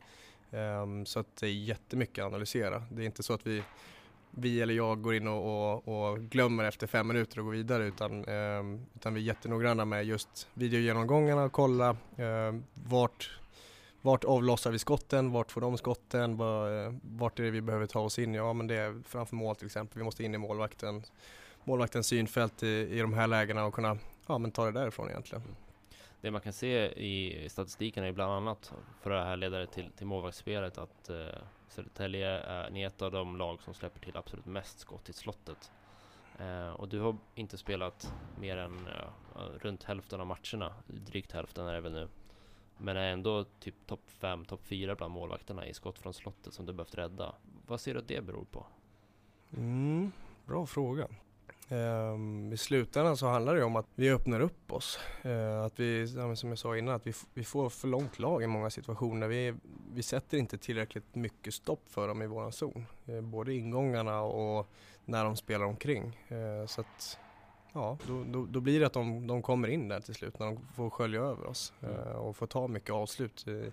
Ehm, 0.50 1.06
så 1.06 1.20
att 1.20 1.36
det 1.36 1.46
är 1.46 1.50
jättemycket 1.50 2.24
att 2.24 2.28
analysera. 2.28 2.82
Det 2.90 3.02
är 3.02 3.06
inte 3.06 3.22
så 3.22 3.32
att 3.34 3.46
vi 3.46 3.62
vi 4.34 4.60
eller 4.60 4.74
jag 4.74 5.02
går 5.02 5.14
in 5.14 5.28
och, 5.28 5.74
och, 5.74 5.88
och 5.88 6.18
glömmer 6.18 6.64
efter 6.64 6.86
fem 6.86 7.08
minuter 7.08 7.38
och 7.38 7.44
går 7.44 7.52
vidare 7.52 7.84
utan, 7.84 8.24
eh, 8.24 8.78
utan 8.94 9.14
vi 9.14 9.20
är 9.20 9.24
jättenoggranna 9.24 9.84
med 9.84 10.04
just 10.04 10.48
videogenomgångarna 10.54 11.44
och 11.44 11.52
kolla 11.52 11.90
eh, 12.16 12.54
vart, 12.74 13.38
vart 14.02 14.24
avlossar 14.24 14.70
vi 14.70 14.78
skotten, 14.78 15.32
vart 15.32 15.50
får 15.50 15.60
de 15.60 15.78
skotten, 15.78 16.32
eh, 16.32 16.94
vart 17.02 17.38
är 17.38 17.42
det 17.44 17.50
vi 17.50 17.60
behöver 17.60 17.86
ta 17.86 18.00
oss 18.00 18.18
in? 18.18 18.34
Ja 18.34 18.52
men 18.52 18.66
det 18.66 18.74
är 18.74 19.02
framför 19.06 19.36
mål 19.36 19.56
till 19.56 19.66
exempel, 19.66 19.98
vi 19.98 20.04
måste 20.04 20.24
in 20.24 20.34
i 20.34 20.38
målvakten, 20.38 21.02
målvaktens 21.64 22.06
synfält 22.06 22.62
i, 22.62 22.66
i 22.66 23.00
de 23.00 23.12
här 23.12 23.26
lägena 23.26 23.64
och 23.64 23.74
kunna 23.74 23.98
ja, 24.26 24.38
men 24.38 24.50
ta 24.50 24.64
det 24.64 24.72
därifrån 24.72 25.10
egentligen. 25.10 25.42
Det 26.20 26.30
man 26.30 26.40
kan 26.40 26.52
se 26.52 26.86
i 26.86 27.48
statistiken 27.48 28.02
är 28.02 28.06
ju 28.06 28.12
bland 28.12 28.32
annat 28.32 28.72
för 29.00 29.10
det 29.10 29.24
här 29.24 29.36
ledare 29.36 29.66
till, 29.66 29.90
till 29.96 30.06
målvaktsspelet 30.06 30.78
att 30.78 31.08
eh, 31.08 31.16
Södertälje 31.68 32.28
är 32.28 32.70
ni 32.70 32.82
är 32.82 32.86
ett 32.86 33.02
av 33.02 33.12
de 33.12 33.36
lag 33.36 33.62
som 33.62 33.74
släpper 33.74 34.00
till 34.00 34.16
absolut 34.16 34.46
mest 34.46 34.78
skott 34.78 35.08
i 35.08 35.12
slottet. 35.12 35.72
Eh, 36.38 36.70
och 36.70 36.88
du 36.88 37.00
har 37.00 37.16
inte 37.34 37.58
spelat 37.58 38.14
mer 38.40 38.56
än 38.56 38.88
ja, 39.34 39.40
runt 39.60 39.82
hälften 39.84 40.20
av 40.20 40.26
matcherna, 40.26 40.74
drygt 40.86 41.32
hälften 41.32 41.66
är 41.66 41.74
det 41.74 41.80
väl 41.80 41.92
nu. 41.92 42.08
Men 42.82 42.96
är 42.96 43.12
ändå 43.12 43.44
typ 43.44 43.86
topp 43.86 44.02
5, 44.06 44.44
topp 44.44 44.60
4 44.64 44.94
bland 44.94 45.14
målvakterna 45.14 45.66
i 45.66 45.74
skott 45.74 45.98
från 45.98 46.14
slottet 46.14 46.54
som 46.54 46.66
du 46.66 46.72
behövt 46.72 46.94
rädda. 46.94 47.34
Vad 47.66 47.80
ser 47.80 47.94
du 47.94 48.00
att 48.00 48.08
det 48.08 48.24
beror 48.24 48.44
på? 48.44 48.66
Mm, 49.56 50.12
bra 50.46 50.66
fråga. 50.66 51.08
Ehm, 51.68 52.52
I 52.52 52.56
slutändan 52.56 53.16
så 53.16 53.26
handlar 53.26 53.54
det 53.54 53.64
om 53.64 53.76
att 53.76 53.86
vi 53.94 54.10
öppnar 54.10 54.40
upp 54.40 54.72
oss. 54.72 54.98
Eh, 55.22 55.64
att 55.64 55.80
vi, 55.80 56.08
som 56.36 56.48
jag 56.48 56.58
sa 56.58 56.76
innan, 56.76 56.94
att 56.94 57.06
vi, 57.06 57.12
vi 57.34 57.44
får 57.44 57.68
för 57.68 57.88
långt 57.88 58.18
lag 58.18 58.42
i 58.42 58.46
många 58.46 58.70
situationer. 58.70 59.28
Vi, 59.28 59.54
vi 59.94 60.02
sätter 60.02 60.38
inte 60.38 60.58
tillräckligt 60.58 61.14
mycket 61.14 61.54
stopp 61.54 61.82
för 61.88 62.08
dem 62.08 62.22
i 62.22 62.26
våran 62.26 62.52
zon. 62.52 62.86
Eh, 63.06 63.20
både 63.20 63.54
ingångarna 63.54 64.20
och 64.20 64.66
när 65.04 65.24
de 65.24 65.36
spelar 65.36 65.64
omkring. 65.64 66.18
Eh, 66.28 66.66
så 66.66 66.80
att, 66.80 67.18
ja, 67.72 67.98
då, 68.06 68.24
då, 68.24 68.46
då 68.46 68.60
blir 68.60 68.80
det 68.80 68.86
att 68.86 68.92
de, 68.92 69.26
de 69.26 69.42
kommer 69.42 69.68
in 69.68 69.88
där 69.88 70.00
till 70.00 70.14
slut 70.14 70.38
när 70.38 70.46
de 70.46 70.58
får 70.74 70.90
skölja 70.90 71.20
över 71.20 71.46
oss 71.46 71.72
Mm. 71.80 71.94
eh, 71.96 72.12
och 72.12 72.36
får 72.36 72.46
ta 72.46 72.68
mycket 72.68 72.90
avslut 72.90 73.48
i, 73.48 73.72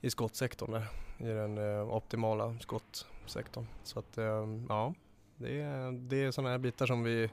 i 0.00 0.10
skottsektorn 0.10 0.72
där, 0.72 0.86
i 1.18 1.24
den 1.24 1.58
eh, 1.58 1.94
optimala 1.94 2.58
skottsektorn. 2.60 3.66
Så 3.82 3.98
att, 3.98 4.18
eh, 4.18 4.46
ja, 4.68 4.94
det 5.36 5.60
är, 5.60 5.92
det 5.92 6.24
är 6.24 6.30
sådana 6.30 6.50
här 6.50 6.58
bitar 6.58 6.86
som 6.86 7.02
vi, 7.02 7.30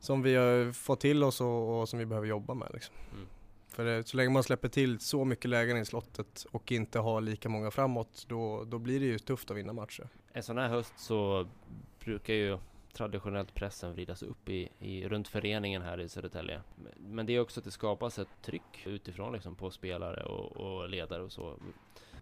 som 0.00 0.22
vi 0.22 0.34
har 0.34 0.72
fått 0.72 1.00
till 1.00 1.22
oss 1.24 1.40
och, 1.40 1.80
och 1.80 1.88
som 1.88 1.98
vi 1.98 2.06
behöver 2.06 2.28
jobba 2.28 2.54
med. 2.54 2.70
Liksom. 2.74 2.94
Mm. 3.14 3.26
För 3.68 3.84
det, 3.84 4.08
så 4.08 4.16
länge 4.16 4.30
man 4.30 4.42
släpper 4.42 4.68
till 4.68 5.00
så 5.00 5.24
mycket 5.24 5.50
lägen 5.50 5.76
i 5.76 5.84
slottet 5.84 6.46
och 6.52 6.72
inte 6.72 6.98
har 6.98 7.20
lika 7.20 7.48
många 7.48 7.70
framåt, 7.70 8.26
då, 8.28 8.64
då 8.64 8.78
blir 8.78 9.00
det 9.00 9.06
ju 9.06 9.18
tufft 9.18 9.50
att 9.50 9.56
vinna 9.56 9.72
matcher. 9.72 10.08
En 10.32 10.42
sån 10.42 10.58
här 10.58 10.68
höst 10.68 10.92
så 10.96 11.46
brukar 12.04 12.34
ju 12.34 12.58
traditionellt 12.96 13.54
pressen 13.54 13.92
vridas 13.92 14.22
upp 14.22 14.48
i, 14.48 14.68
i, 14.78 15.08
runt 15.08 15.28
föreningen 15.28 15.82
här 15.82 16.00
i 16.00 16.08
Södertälje. 16.08 16.60
Men- 16.96 17.26
det 17.26 17.32
är 17.32 17.40
också 17.40 17.60
att 17.60 17.64
det 17.64 17.70
skapas 17.70 18.18
ett 18.18 18.42
tryck 18.42 18.86
utifrån 18.86 19.32
liksom 19.32 19.54
på 19.54 19.70
spelare 19.70 20.22
och, 20.24 20.56
och 20.56 20.88
ledare 20.88 21.22
och 21.22 21.32
så. 21.32 21.54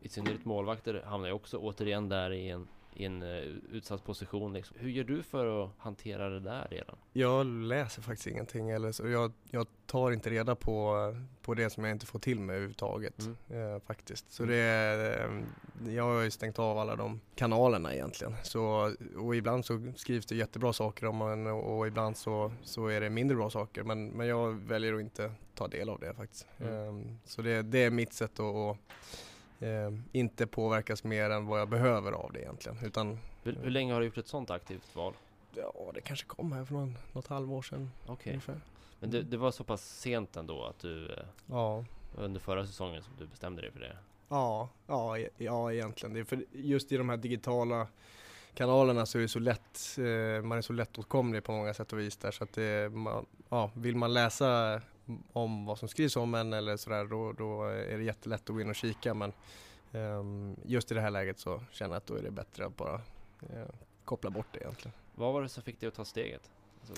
I 0.01 0.09
synnerhet 0.09 0.45
målvakter 0.45 1.03
hamnar 1.07 1.29
ju 1.29 1.35
också 1.35 1.59
återigen 1.59 2.09
där 2.09 2.31
i 2.31 2.49
en, 2.49 2.69
i 2.94 3.04
en 3.04 3.22
uh, 3.22 3.54
utsatt 3.72 4.04
position. 4.04 4.52
Liksom. 4.52 4.76
Hur 4.80 4.90
gör 4.90 5.04
du 5.04 5.22
för 5.22 5.64
att 5.64 5.70
hantera 5.78 6.28
det 6.28 6.40
där 6.40 6.68
redan? 6.70 6.96
Jag 7.12 7.46
läser 7.46 8.02
faktiskt 8.02 8.26
ingenting 8.26 8.70
eller 8.70 8.92
så. 8.92 9.09
Jag, 9.09 9.33
jag 9.50 9.66
tar 9.87 10.11
inte 10.11 10.30
reda 10.30 10.54
på, 10.54 10.96
på 11.42 11.54
det 11.54 11.70
som 11.70 11.85
jag 11.85 11.90
inte 11.90 12.07
får 12.07 12.18
till 12.18 12.40
mig 12.40 12.57
överhuvudtaget 12.57 13.14
mm. 13.50 13.74
eh, 13.74 13.80
faktiskt. 13.80 14.33
Så 14.33 14.44
det 14.44 14.57
är, 14.57 15.28
eh, 15.28 15.94
jag 15.94 16.04
har 16.04 16.22
ju 16.22 16.30
stängt 16.30 16.59
av 16.59 16.78
alla 16.78 16.96
de 16.96 17.20
kanalerna 17.35 17.94
egentligen. 17.94 18.35
Så, 18.42 18.94
och 19.16 19.37
ibland 19.37 19.64
så 19.64 19.92
skrivs 19.96 20.26
det 20.26 20.37
jättebra 20.37 20.72
saker 20.72 21.07
om 21.07 21.22
en 21.22 21.46
och, 21.46 21.78
och 21.78 21.87
ibland 21.87 22.16
så, 22.16 22.52
så 22.62 22.87
är 22.87 23.00
det 23.00 23.11
mindre 23.11 23.37
bra 23.37 23.50
saker. 23.50 23.83
Men, 23.83 24.09
men 24.09 24.26
jag 24.26 24.52
väljer 24.52 24.94
att 24.94 25.00
inte 25.00 25.33
ta 25.54 25.68
del 25.68 25.88
av 25.88 26.00
det 26.00 26.14
faktiskt. 26.14 26.46
Mm. 26.59 27.00
Eh, 27.00 27.07
så 27.24 27.42
det, 27.42 27.62
det 27.62 27.78
är 27.85 27.90
mitt 27.90 28.12
sätt 28.12 28.40
att, 28.40 28.54
att 28.57 28.76
eh, 29.64 29.90
inte 30.12 30.46
påverkas 30.46 31.05
mer 31.05 31.31
än 31.31 31.46
vad 31.46 31.61
jag 31.61 31.68
behöver 31.68 32.12
av 32.12 32.33
det 32.33 32.40
egentligen. 32.40 32.79
Utan, 32.85 33.18
hur, 33.42 33.53
hur 33.62 33.70
länge 33.70 33.92
har 33.92 34.00
du 34.00 34.07
gjort 34.07 34.18
ett 34.18 34.27
sånt 34.27 34.50
aktivt 34.50 34.96
val? 34.96 35.14
Ja, 35.55 35.90
det 35.94 36.00
kanske 36.00 36.27
kom 36.27 36.53
här 36.53 36.64
för 36.64 36.74
någon, 36.74 36.98
något 37.12 37.27
halvår 37.27 37.62
sedan 37.62 37.90
okay. 38.07 38.33
ungefär. 38.33 38.61
Men 39.00 39.11
det, 39.11 39.22
det, 39.22 39.37
var 39.37 39.50
så 39.50 39.64
pass 39.64 40.00
sent 40.00 40.37
ändå 40.37 40.64
att 40.64 40.79
du 40.79 41.07
eh, 41.07 41.18
ja. 41.46 41.85
under 42.16 42.40
förra 42.40 42.66
säsongen 42.66 43.03
som 43.03 43.12
du 43.18 43.27
bestämde 43.27 43.62
dig 43.62 43.70
för 43.70 43.81
det? 43.81 43.96
Ja, 44.29 44.68
ja, 44.87 45.18
ja 45.37 45.72
egentligen. 45.72 46.14
Det 46.14 46.20
är 46.20 46.24
för 46.24 46.44
just 46.53 46.92
i 46.92 46.96
de 46.96 47.09
här 47.09 47.16
digitala 47.16 47.87
kanalerna 48.55 49.07
så 49.07 49.18
är 49.18 49.22
det 49.22 49.29
så 49.29 49.38
lätt, 49.38 49.98
eh, 49.98 50.42
man 50.42 50.59
är 50.59 50.62
så 50.62 50.72
lättåtkomlig 50.72 51.44
på 51.44 51.53
många 51.53 51.74
sätt 51.74 51.92
och 51.92 51.98
vis 51.98 52.16
där 52.16 52.31
så 52.31 52.44
att 52.44 52.53
det, 52.53 52.92
man, 52.92 53.27
ja, 53.48 53.70
vill 53.74 53.96
man 53.96 54.14
läsa 54.14 54.81
om 55.33 55.67
vad 55.67 55.79
som 55.79 55.88
skrivs 55.88 56.17
om 56.17 56.35
en 56.35 56.53
eller 56.53 56.77
sådär 56.77 57.05
då, 57.05 57.33
då 57.33 57.64
är 57.64 57.99
det 57.99 58.05
jättelätt 58.05 58.40
att 58.40 58.55
gå 58.55 58.61
in 58.61 58.71
och 58.71 58.75
kika 58.75 59.14
men 59.14 59.33
um, 59.93 60.57
just 60.64 60.90
i 60.90 60.95
det 60.95 61.01
här 61.01 61.11
läget 61.11 61.38
så 61.38 61.62
känner 61.71 61.95
jag 61.95 61.97
att 61.97 62.07
då 62.07 62.14
är 62.14 62.23
det 62.23 62.31
bättre 62.31 62.67
att 62.67 62.77
bara 62.77 62.95
uh, 62.95 63.67
koppla 64.05 64.31
bort 64.31 64.47
det 64.53 64.59
egentligen. 64.59 64.93
Vad 65.14 65.33
var 65.33 65.43
det 65.43 65.49
som 65.49 65.62
fick 65.62 65.81
dig 65.81 65.88
att 65.88 65.95
ta 65.95 66.05
steget? 66.05 66.51
Alltså... 66.81 66.95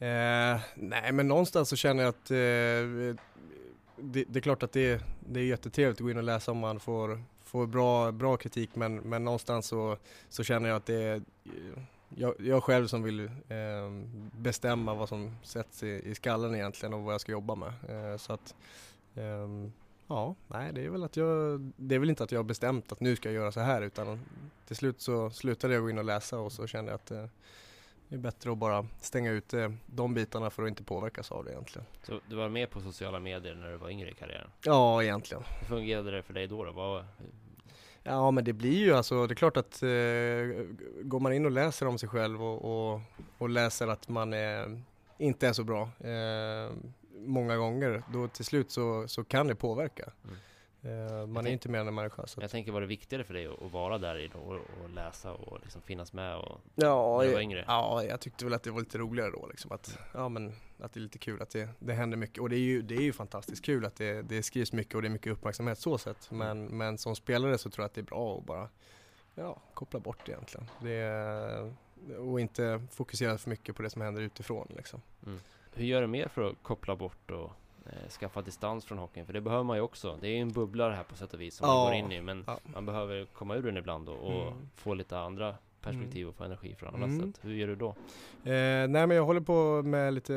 Uh, 0.00 0.60
nej 0.74 1.12
men 1.12 1.28
någonstans 1.28 1.68
så 1.68 1.76
känner 1.76 2.02
jag 2.02 2.08
att 2.08 2.30
uh, 2.30 3.16
det, 3.96 4.24
det, 4.28 4.38
är 4.38 4.40
klart 4.40 4.62
att 4.62 4.72
det, 4.72 5.02
det 5.20 5.40
är 5.40 5.44
jättetrevligt 5.44 5.96
att 5.96 6.04
gå 6.04 6.10
in 6.10 6.16
och 6.16 6.22
läsa 6.22 6.50
om 6.50 6.58
man 6.58 6.80
får, 6.80 7.22
får 7.44 7.66
bra, 7.66 8.12
bra 8.12 8.36
kritik 8.36 8.70
men, 8.74 8.96
men 8.96 9.24
någonstans 9.24 9.66
så, 9.66 9.96
så 10.28 10.44
känner 10.44 10.68
jag 10.68 10.76
att 10.76 10.86
det 10.86 11.22
jag, 12.16 12.34
jag 12.38 12.62
själv 12.62 12.86
som 12.86 13.02
vill 13.02 13.20
eh, 13.20 13.90
bestämma 14.32 14.94
vad 14.94 15.08
som 15.08 15.36
sätts 15.42 15.82
i, 15.82 16.10
i 16.10 16.14
skallen 16.14 16.54
egentligen 16.54 16.94
och 16.94 17.02
vad 17.02 17.14
jag 17.14 17.20
ska 17.20 17.32
jobba 17.32 17.54
med. 17.54 17.72
Eh, 17.88 18.16
så 18.16 18.32
att, 18.32 18.54
eh, 19.14 19.48
ja, 20.06 20.34
nej 20.48 20.72
det 20.72 20.84
är 20.84 20.90
väl 20.90 21.04
att 21.04 21.16
jag, 21.16 21.60
det 21.76 21.94
är 21.94 21.98
väl 21.98 22.10
inte 22.10 22.24
att 22.24 22.32
jag 22.32 22.38
har 22.38 22.44
bestämt 22.44 22.92
att 22.92 23.00
nu 23.00 23.16
ska 23.16 23.28
jag 23.28 23.34
göra 23.34 23.52
så 23.52 23.60
här 23.60 23.82
utan 23.82 24.20
till 24.66 24.76
slut 24.76 25.00
så 25.00 25.30
slutade 25.30 25.74
jag 25.74 25.82
gå 25.82 25.90
in 25.90 25.98
och 25.98 26.04
läsa 26.04 26.38
och 26.38 26.52
så 26.52 26.66
kände 26.66 26.90
jag 26.90 26.96
att 26.96 27.10
eh, 27.10 27.24
det 28.08 28.14
är 28.14 28.18
bättre 28.20 28.52
att 28.52 28.58
bara 28.58 28.86
stänga 29.00 29.30
ut 29.30 29.54
de 29.86 30.14
bitarna 30.14 30.50
för 30.50 30.62
att 30.62 30.68
inte 30.68 30.82
påverkas 30.82 31.32
av 31.32 31.44
det 31.44 31.50
egentligen. 31.50 31.86
Så 32.02 32.20
du 32.28 32.36
var 32.36 32.48
med 32.48 32.70
på 32.70 32.80
sociala 32.80 33.20
medier 33.20 33.54
när 33.54 33.70
du 33.70 33.76
var 33.76 33.90
yngre 33.90 34.10
i 34.10 34.14
karriären? 34.14 34.50
Ja, 34.64 35.02
egentligen. 35.02 35.44
Hur 35.60 35.66
fungerade 35.66 36.10
det 36.10 36.22
för 36.22 36.34
dig 36.34 36.46
då? 36.46 36.64
då? 36.64 36.72
Vad, 36.72 37.04
Ja 38.08 38.30
men 38.30 38.44
det 38.44 38.52
blir 38.52 38.78
ju 38.78 38.94
alltså, 38.94 39.26
det 39.26 39.32
är 39.32 39.36
klart 39.36 39.56
att 39.56 39.82
eh, 39.82 39.88
går 41.02 41.20
man 41.20 41.32
in 41.32 41.44
och 41.44 41.50
läser 41.50 41.86
om 41.86 41.98
sig 41.98 42.08
själv 42.08 42.42
och, 42.42 42.92
och, 42.92 43.00
och 43.38 43.48
läser 43.48 43.88
att 43.88 44.08
man 44.08 44.32
är, 44.32 44.82
inte 45.18 45.48
är 45.48 45.52
så 45.52 45.64
bra 45.64 45.82
eh, 46.00 46.72
många 47.26 47.56
gånger, 47.56 48.02
då 48.12 48.28
till 48.28 48.44
slut 48.44 48.70
så, 48.70 49.08
så 49.08 49.24
kan 49.24 49.46
det 49.46 49.54
påverka. 49.54 50.10
Mm. 50.24 50.36
Eh, 50.82 51.26
man 51.26 51.46
är 51.46 51.50
inte 51.50 51.68
mer 51.68 51.78
än 51.78 51.88
en 51.88 51.94
människa. 51.94 52.26
Så 52.26 52.40
jag 52.40 52.50
tänker, 52.50 52.72
var 52.72 52.80
det 52.80 52.86
viktigare 52.86 53.24
för 53.24 53.34
dig 53.34 53.46
att 53.46 53.72
vara 53.72 53.98
där 53.98 54.18
i 54.18 54.30
och, 54.34 54.52
och 54.52 54.90
läsa 54.94 55.32
och 55.32 55.58
liksom 55.62 55.82
finnas 55.82 56.12
med 56.12 56.36
och 56.36 56.60
ja, 56.74 57.18
när 57.18 57.26
du 57.26 57.32
var 57.32 57.40
yngre? 57.40 57.64
Ja, 57.66 58.04
jag 58.04 58.20
tyckte 58.20 58.44
väl 58.44 58.54
att 58.54 58.62
det 58.62 58.70
var 58.70 58.80
lite 58.80 58.98
roligare 58.98 59.30
då 59.30 59.46
liksom. 59.46 59.72
Att, 59.72 59.98
ja, 60.14 60.28
men, 60.28 60.52
att 60.80 60.92
det 60.92 61.00
är 61.00 61.02
lite 61.02 61.18
kul 61.18 61.42
att 61.42 61.50
det, 61.50 61.68
det 61.78 61.94
händer 61.94 62.16
mycket. 62.16 62.38
Och 62.38 62.48
det 62.48 62.56
är 62.56 62.60
ju, 62.60 62.82
det 62.82 62.96
är 62.96 63.02
ju 63.02 63.12
fantastiskt 63.12 63.64
kul 63.64 63.84
att 63.84 63.96
det, 63.96 64.22
det 64.22 64.42
skrivs 64.42 64.72
mycket 64.72 64.94
och 64.94 65.02
det 65.02 65.08
är 65.08 65.10
mycket 65.10 65.32
uppmärksamhet 65.32 65.78
så 65.78 65.98
sett. 65.98 66.30
Mm. 66.30 66.46
Men, 66.46 66.66
mm. 66.66 66.78
men 66.78 66.98
som 66.98 67.16
spelare 67.16 67.58
så 67.58 67.70
tror 67.70 67.82
jag 67.82 67.86
att 67.86 67.94
det 67.94 68.00
är 68.00 68.02
bra 68.02 68.38
att 68.38 68.44
bara 68.44 68.68
ja, 69.34 69.60
koppla 69.74 70.00
bort 70.00 70.28
egentligen. 70.28 70.66
Det, 70.80 71.72
och 72.18 72.40
inte 72.40 72.82
fokusera 72.90 73.38
för 73.38 73.50
mycket 73.50 73.76
på 73.76 73.82
det 73.82 73.90
som 73.90 74.02
händer 74.02 74.22
utifrån 74.22 74.66
liksom. 74.76 75.02
Mm. 75.26 75.38
Hur 75.74 75.84
gör 75.84 76.00
du 76.00 76.06
mer 76.06 76.28
för 76.28 76.50
att 76.50 76.56
koppla 76.62 76.96
bort 76.96 77.30
och 77.30 77.52
skaffa 78.08 78.42
distans 78.42 78.84
från 78.84 78.98
hockeyn. 78.98 79.26
För 79.26 79.32
det 79.32 79.40
behöver 79.40 79.64
man 79.64 79.76
ju 79.76 79.82
också. 79.82 80.18
Det 80.20 80.28
är 80.28 80.30
ju 80.30 80.40
en 80.40 80.52
bubbla 80.52 80.88
det 80.88 80.94
här 80.94 81.04
på 81.04 81.16
sätt 81.16 81.34
och 81.34 81.40
vis 81.40 81.54
som 81.54 81.68
ja. 81.68 81.74
man 81.74 81.84
går 81.86 81.94
in 81.94 82.12
i. 82.12 82.22
Men 82.22 82.44
ja. 82.46 82.58
man 82.64 82.86
behöver 82.86 83.24
komma 83.24 83.56
ur 83.56 83.62
den 83.62 83.76
ibland 83.76 84.08
och, 84.08 84.42
mm. 84.42 84.68
få 84.76 84.94
lite 84.94 85.18
andra 85.18 85.54
perspektiv 85.80 86.22
mm. 86.22 86.28
och 86.28 86.34
få 86.34 86.44
energi 86.44 86.74
från 86.74 86.94
andra 86.94 87.08
mm. 87.08 87.32
sätt. 87.32 87.44
Hur 87.44 87.54
gör 87.54 87.66
du 87.66 87.76
då? 87.76 87.88
Eh, 87.88 88.88
nej 88.88 89.06
men 89.06 89.10
jag 89.10 89.24
håller 89.24 89.40
på 89.40 89.82
med 89.82 90.14
lite, 90.14 90.34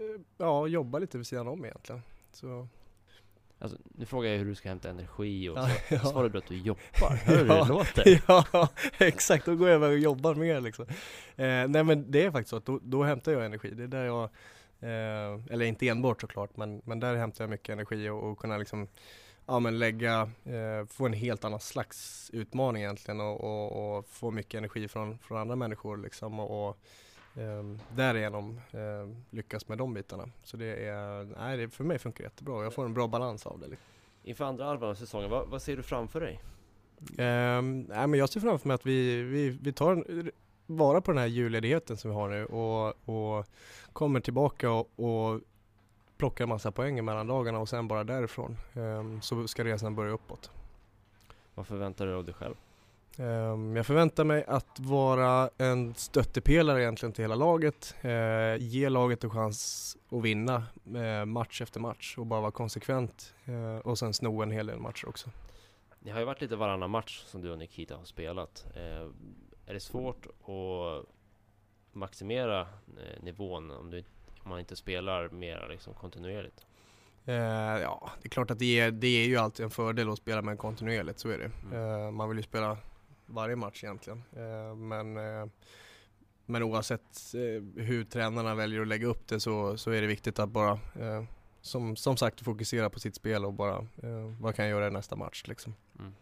eh, 0.00 0.20
ja 0.36 0.66
jobba 0.66 0.98
lite 0.98 1.18
vid 1.18 1.26
sidan 1.26 1.48
om 1.48 1.64
egentligen. 1.64 2.02
Så. 2.32 2.68
Alltså, 3.60 3.78
nu 3.84 4.06
frågar 4.06 4.30
jag 4.30 4.38
hur 4.38 4.44
du 4.44 4.54
ska 4.54 4.68
hämta 4.68 4.90
energi 4.90 5.48
och 5.48 5.58
så 5.58 5.68
ja. 5.94 5.98
svarar 5.98 6.28
du 6.28 6.38
att 6.38 6.46
du 6.46 6.56
jobbar. 6.56 7.16
Hör 7.24 7.34
du 7.34 7.40
hur 7.40 7.48
det 7.48 7.68
låter? 7.68 8.22
Ja, 8.52 8.68
exakt. 8.98 9.46
Då 9.46 9.56
går 9.56 9.68
jag 9.68 9.74
över 9.74 9.88
och 9.90 9.98
jobbar 9.98 10.34
mer 10.34 10.60
liksom. 10.60 10.86
Eh, 11.36 11.68
nej 11.68 11.84
men 11.84 12.10
det 12.10 12.24
är 12.24 12.30
faktiskt 12.30 12.50
så 12.50 12.56
att 12.56 12.66
då, 12.66 12.80
då 12.82 13.02
hämtar 13.02 13.32
jag 13.32 13.44
energi. 13.44 13.70
Det 13.70 13.82
är 13.82 13.88
där 13.88 14.04
jag 14.04 14.28
Eh, 14.80 15.52
eller 15.52 15.62
inte 15.62 15.88
enbart 15.88 16.20
såklart, 16.20 16.56
men, 16.56 16.82
men 16.84 17.00
där 17.00 17.16
hämtar 17.16 17.44
jag 17.44 17.50
mycket 17.50 17.72
energi 17.72 18.08
och, 18.08 18.30
och 18.30 18.38
kunna 18.38 18.58
liksom, 18.58 18.88
ja, 19.46 19.60
men 19.60 19.78
lägga, 19.78 20.30
eh, 20.44 20.86
få 20.86 21.06
en 21.06 21.12
helt 21.12 21.44
annan 21.44 21.60
slags 21.60 22.30
utmaning 22.32 22.82
egentligen 22.82 23.20
och, 23.20 23.44
och, 23.44 23.98
och, 23.98 24.08
få 24.08 24.30
mycket 24.30 24.58
energi 24.58 24.88
från, 24.88 25.18
från 25.18 25.38
andra 25.38 25.56
människor 25.56 25.96
liksom 25.96 26.40
och, 26.40 26.68
och 26.68 26.78
eh, 27.42 27.62
därigenom 27.96 28.60
eh, 28.70 29.16
lyckas 29.30 29.68
med 29.68 29.78
de 29.78 29.94
bitarna. 29.94 30.28
Så 30.44 30.56
det 30.56 30.86
är, 30.86 31.24
nej, 31.38 31.56
det, 31.56 31.68
för 31.68 31.84
mig 31.84 31.98
funkar 31.98 32.24
det 32.24 32.26
jättebra 32.26 32.62
jag 32.62 32.74
får 32.74 32.84
en 32.84 32.94
bra 32.94 33.06
balans 33.06 33.46
av 33.46 33.60
det. 33.60 33.66
Liksom. 33.66 33.86
Inför 34.24 34.44
andra 34.44 34.64
halvan 34.64 34.90
av 34.90 34.94
säsongen, 34.94 35.30
vad, 35.30 35.48
vad 35.48 35.62
ser 35.62 35.76
du 35.76 35.82
framför 35.82 36.20
dig? 36.20 36.40
Eh, 37.18 37.62
nej, 37.62 38.06
men 38.06 38.14
jag 38.14 38.28
ser 38.28 38.40
framför 38.40 38.68
mig 38.68 38.74
att 38.74 38.86
vi, 38.86 39.22
vi, 39.22 39.48
vi 39.48 39.72
tar 39.72 40.04
vara 40.68 41.00
på 41.00 41.10
den 41.10 41.18
här 41.18 41.26
julledigheten 41.26 41.96
som 41.96 42.10
vi 42.10 42.16
har 42.16 42.28
nu 42.28 42.44
och, 42.44 43.08
och 43.08 43.46
kommer 43.92 44.20
tillbaka 44.20 44.70
och, 44.70 44.90
och 44.96 45.40
plockar 46.16 46.46
massa 46.46 46.72
poäng 46.72 47.04
mellan 47.04 47.26
dagarna 47.26 47.58
och 47.58 47.68
sen 47.68 47.88
bara 47.88 48.04
därifrån 48.04 48.56
um, 48.74 49.22
så 49.22 49.48
ska 49.48 49.64
resan 49.64 49.94
börja 49.94 50.12
uppåt. 50.12 50.50
Vad 51.54 51.66
förväntar 51.66 52.06
du 52.06 52.14
av 52.14 52.24
dig 52.24 52.34
själv? 52.34 52.54
Um, 53.18 53.76
jag 53.76 53.86
förväntar 53.86 54.24
mig 54.24 54.44
att 54.44 54.80
vara 54.80 55.50
en 55.58 55.94
stöttepelare 55.94 56.82
egentligen 56.82 57.12
till 57.12 57.24
hela 57.24 57.34
laget, 57.34 57.94
uh, 58.04 58.56
ge 58.58 58.88
laget 58.88 59.24
en 59.24 59.30
chans 59.30 59.96
att 60.10 60.22
vinna 60.22 60.62
uh, 60.96 61.24
match 61.24 61.62
efter 61.62 61.80
match 61.80 62.18
och 62.18 62.26
bara 62.26 62.40
vara 62.40 62.50
konsekvent 62.50 63.34
uh, 63.48 63.78
och 63.78 63.98
sen 63.98 64.14
sno 64.14 64.42
en 64.42 64.50
hel 64.50 64.66
del 64.66 64.78
matcher 64.78 65.08
också. 65.08 65.30
Det 66.00 66.10
har 66.10 66.18
ju 66.18 66.26
varit 66.26 66.40
lite 66.40 66.56
varannan 66.56 66.90
match 66.90 67.22
som 67.26 67.42
du 67.42 67.50
och 67.50 67.58
Nikita 67.58 67.96
har 67.96 68.04
spelat 68.04 68.66
är 69.68 69.74
det 69.74 69.80
svårt 69.80 70.26
att 70.26 71.06
maximera 71.92 72.60
eh, 72.60 73.22
nivån 73.22 73.70
om, 73.70 73.90
du, 73.90 74.04
om 74.42 74.50
man 74.50 74.58
inte 74.58 74.76
spelar 74.76 75.28
mer 75.28 75.66
liksom 75.70 75.94
kontinuerligt? 75.94 76.66
Uh, 77.28 77.34
ja, 77.34 78.10
det 78.22 78.26
är 78.26 78.30
klart 78.30 78.50
att 78.50 78.58
det 78.58 78.80
är, 78.80 78.90
det 78.90 79.06
är 79.06 79.26
ju 79.26 79.36
alltid 79.36 79.64
en 79.64 79.70
fördel 79.70 80.10
att 80.10 80.18
spela 80.18 80.42
med 80.42 80.58
kontinuerligt, 80.58 81.18
så 81.18 81.28
är 81.28 81.38
det. 81.38 81.50
Mm. 81.62 81.78
Uh, 81.78 82.10
man 82.10 82.28
vill 82.28 82.38
ju 82.38 82.42
spela 82.42 82.78
varje 83.26 83.56
match 83.56 83.84
egentligen. 83.84 84.22
Uh, 84.36 84.74
men, 84.74 85.12
men 86.46 86.62
oavsett 86.62 87.34
hur 87.76 88.04
tränarna 88.04 88.54
väljer 88.54 88.80
att 88.80 88.88
lägga 88.88 89.06
upp 89.06 89.28
det 89.28 89.40
så, 89.40 89.76
så 89.76 89.90
är 89.90 90.00
det 90.00 90.06
viktigt 90.06 90.38
att 90.38 90.48
bara, 90.48 90.78
som, 91.60 91.96
som 91.96 92.16
sagt, 92.16 92.40
fokusera 92.40 92.90
på 92.90 93.00
sitt 93.00 93.14
spel 93.14 93.44
och 93.44 93.52
bara, 93.52 93.86
vad 94.40 94.54
kan 94.54 94.64
jag 94.64 94.70
göra 94.70 94.86
i 94.86 94.90
nästa 94.90 95.16
match 95.16 95.44
liksom. 95.46 95.74
Mm. 95.98 96.12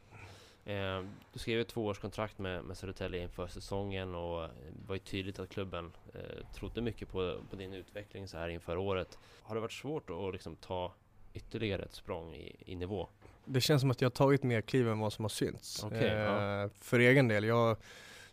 Eh, 0.67 1.05
du 1.33 1.39
skrev 1.39 1.61
ett 1.61 1.69
tvåårskontrakt 1.69 2.39
med, 2.39 2.65
med 2.65 2.77
Södertälje 2.77 3.23
inför 3.23 3.47
säsongen 3.47 4.15
och 4.15 4.49
det 4.49 4.89
var 4.89 4.95
ju 4.95 4.99
tydligt 4.99 5.39
att 5.39 5.49
klubben 5.49 5.93
eh, 6.15 6.47
trodde 6.55 6.81
mycket 6.81 7.09
på, 7.09 7.41
på 7.51 7.57
din 7.57 7.73
utveckling 7.73 8.29
så 8.29 8.39
här 8.39 8.49
inför 8.49 8.77
året. 8.77 9.19
Har 9.43 9.55
det 9.55 9.61
varit 9.61 9.73
svårt 9.73 10.11
att 10.11 10.33
liksom 10.33 10.57
ta 10.57 10.93
ytterligare 11.35 11.83
ett 11.83 11.95
språng 11.95 12.35
i, 12.35 12.57
i 12.67 12.75
nivå? 12.77 13.09
Det 13.45 13.61
känns 13.61 13.81
som 13.81 13.91
att 13.91 14.01
jag 14.01 14.07
har 14.07 14.15
tagit 14.15 14.43
mer 14.43 14.61
kliv 14.61 14.89
än 14.89 14.99
vad 14.99 15.13
som 15.13 15.25
har 15.25 15.29
synts. 15.29 15.85
Okay, 15.85 16.09
eh, 16.09 16.19
ja. 16.19 16.69
För 16.81 16.99
egen 16.99 17.29
del. 17.29 17.45
Jag, 17.45 17.77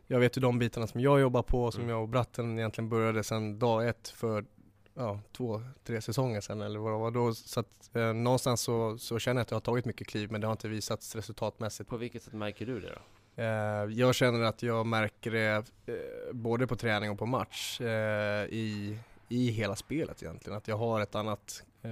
jag 0.07 0.19
vet 0.19 0.37
ju 0.37 0.41
de 0.41 0.59
bitarna 0.59 0.87
som 0.87 1.01
jag 1.01 1.19
jobbar 1.19 1.41
på, 1.41 1.71
som 1.71 1.81
mm. 1.81 1.91
jag 1.91 2.01
och 2.01 2.09
Bratten 2.09 2.59
egentligen 2.59 2.89
började 2.89 3.23
sedan 3.23 3.59
dag 3.59 3.87
ett 3.87 4.07
för 4.07 4.45
ja, 4.93 5.19
två, 5.31 5.61
tre 5.83 6.01
säsonger 6.01 6.41
sedan 6.41 6.61
eller 6.61 6.79
vad 6.79 6.93
det 6.93 6.97
var 6.97 7.11
då. 7.11 7.33
Så 7.33 7.59
att 7.59 7.95
eh, 7.95 8.13
någonstans 8.13 8.61
så, 8.61 8.97
så 8.97 9.19
känner 9.19 9.39
jag 9.39 9.43
att 9.43 9.51
jag 9.51 9.55
har 9.55 9.61
tagit 9.61 9.85
mycket 9.85 10.07
kliv 10.07 10.31
men 10.31 10.41
det 10.41 10.47
har 10.47 10.51
inte 10.51 10.67
visats 10.67 11.15
resultatmässigt. 11.15 11.89
På 11.89 11.97
vilket 11.97 12.23
sätt 12.23 12.33
märker 12.33 12.65
du 12.65 12.79
det 12.79 12.89
då? 12.89 13.01
Eh, 13.43 13.99
jag 13.99 14.15
känner 14.15 14.41
att 14.41 14.63
jag 14.63 14.85
märker 14.85 15.31
det 15.31 15.71
eh, 15.85 16.33
både 16.33 16.67
på 16.67 16.75
träning 16.75 17.11
och 17.11 17.19
på 17.19 17.25
match 17.25 17.81
eh, 17.81 18.45
i, 18.45 18.97
i 19.29 19.51
hela 19.51 19.75
spelet 19.75 20.23
egentligen. 20.23 20.57
Att 20.57 20.67
jag 20.67 20.77
har 20.77 21.01
ett 21.01 21.15
annat, 21.15 21.63
eh, 21.81 21.91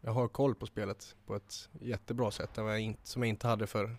jag 0.00 0.12
har 0.12 0.28
koll 0.28 0.54
på 0.54 0.66
spelet 0.66 1.16
på 1.26 1.34
ett 1.36 1.68
jättebra 1.80 2.30
sätt 2.30 2.50
som 3.02 3.22
jag 3.22 3.28
inte 3.28 3.46
hade 3.46 3.66
för 3.66 3.96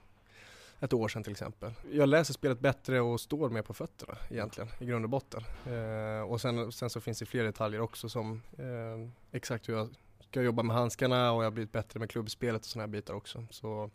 ett 0.82 0.94
år 0.94 1.08
sedan 1.08 1.24
till 1.24 1.32
exempel. 1.32 1.72
Jag 1.92 2.10
läser 2.10 2.34
spelet 2.34 2.60
bättre 2.60 3.02
och 3.02 3.22
står 3.22 3.50
mer 3.50 3.62
på 3.62 3.74
fötterna 3.74 4.18
egentligen 4.30 4.70
i 4.80 4.86
grund 4.86 5.06
och 5.06 5.10
botten. 5.10 5.42
Eh, 5.66 6.22
och 6.22 6.42
sen, 6.42 6.72
sen 6.72 6.90
så 6.90 7.02
finns 7.02 7.20
det 7.20 7.26
fler 7.26 7.44
detaljer 7.44 7.82
också 7.82 8.10
som 8.10 8.42
eh, 8.58 9.10
exakt 9.32 9.70
hur 9.70 9.74
jag 9.74 9.90
ska 10.20 10.42
jobba 10.42 10.64
med 10.64 10.76
handskarna 10.76 11.32
och 11.32 11.42
jag 11.42 11.46
har 11.46 11.52
blivit 11.52 11.72
bättre 11.72 12.00
med 12.00 12.10
klubbspelet 12.10 12.62
och 12.62 12.66
sådana 12.68 12.84
här 12.84 12.92
bitar 12.92 13.14
också. 13.14 13.46
Så 13.50 13.90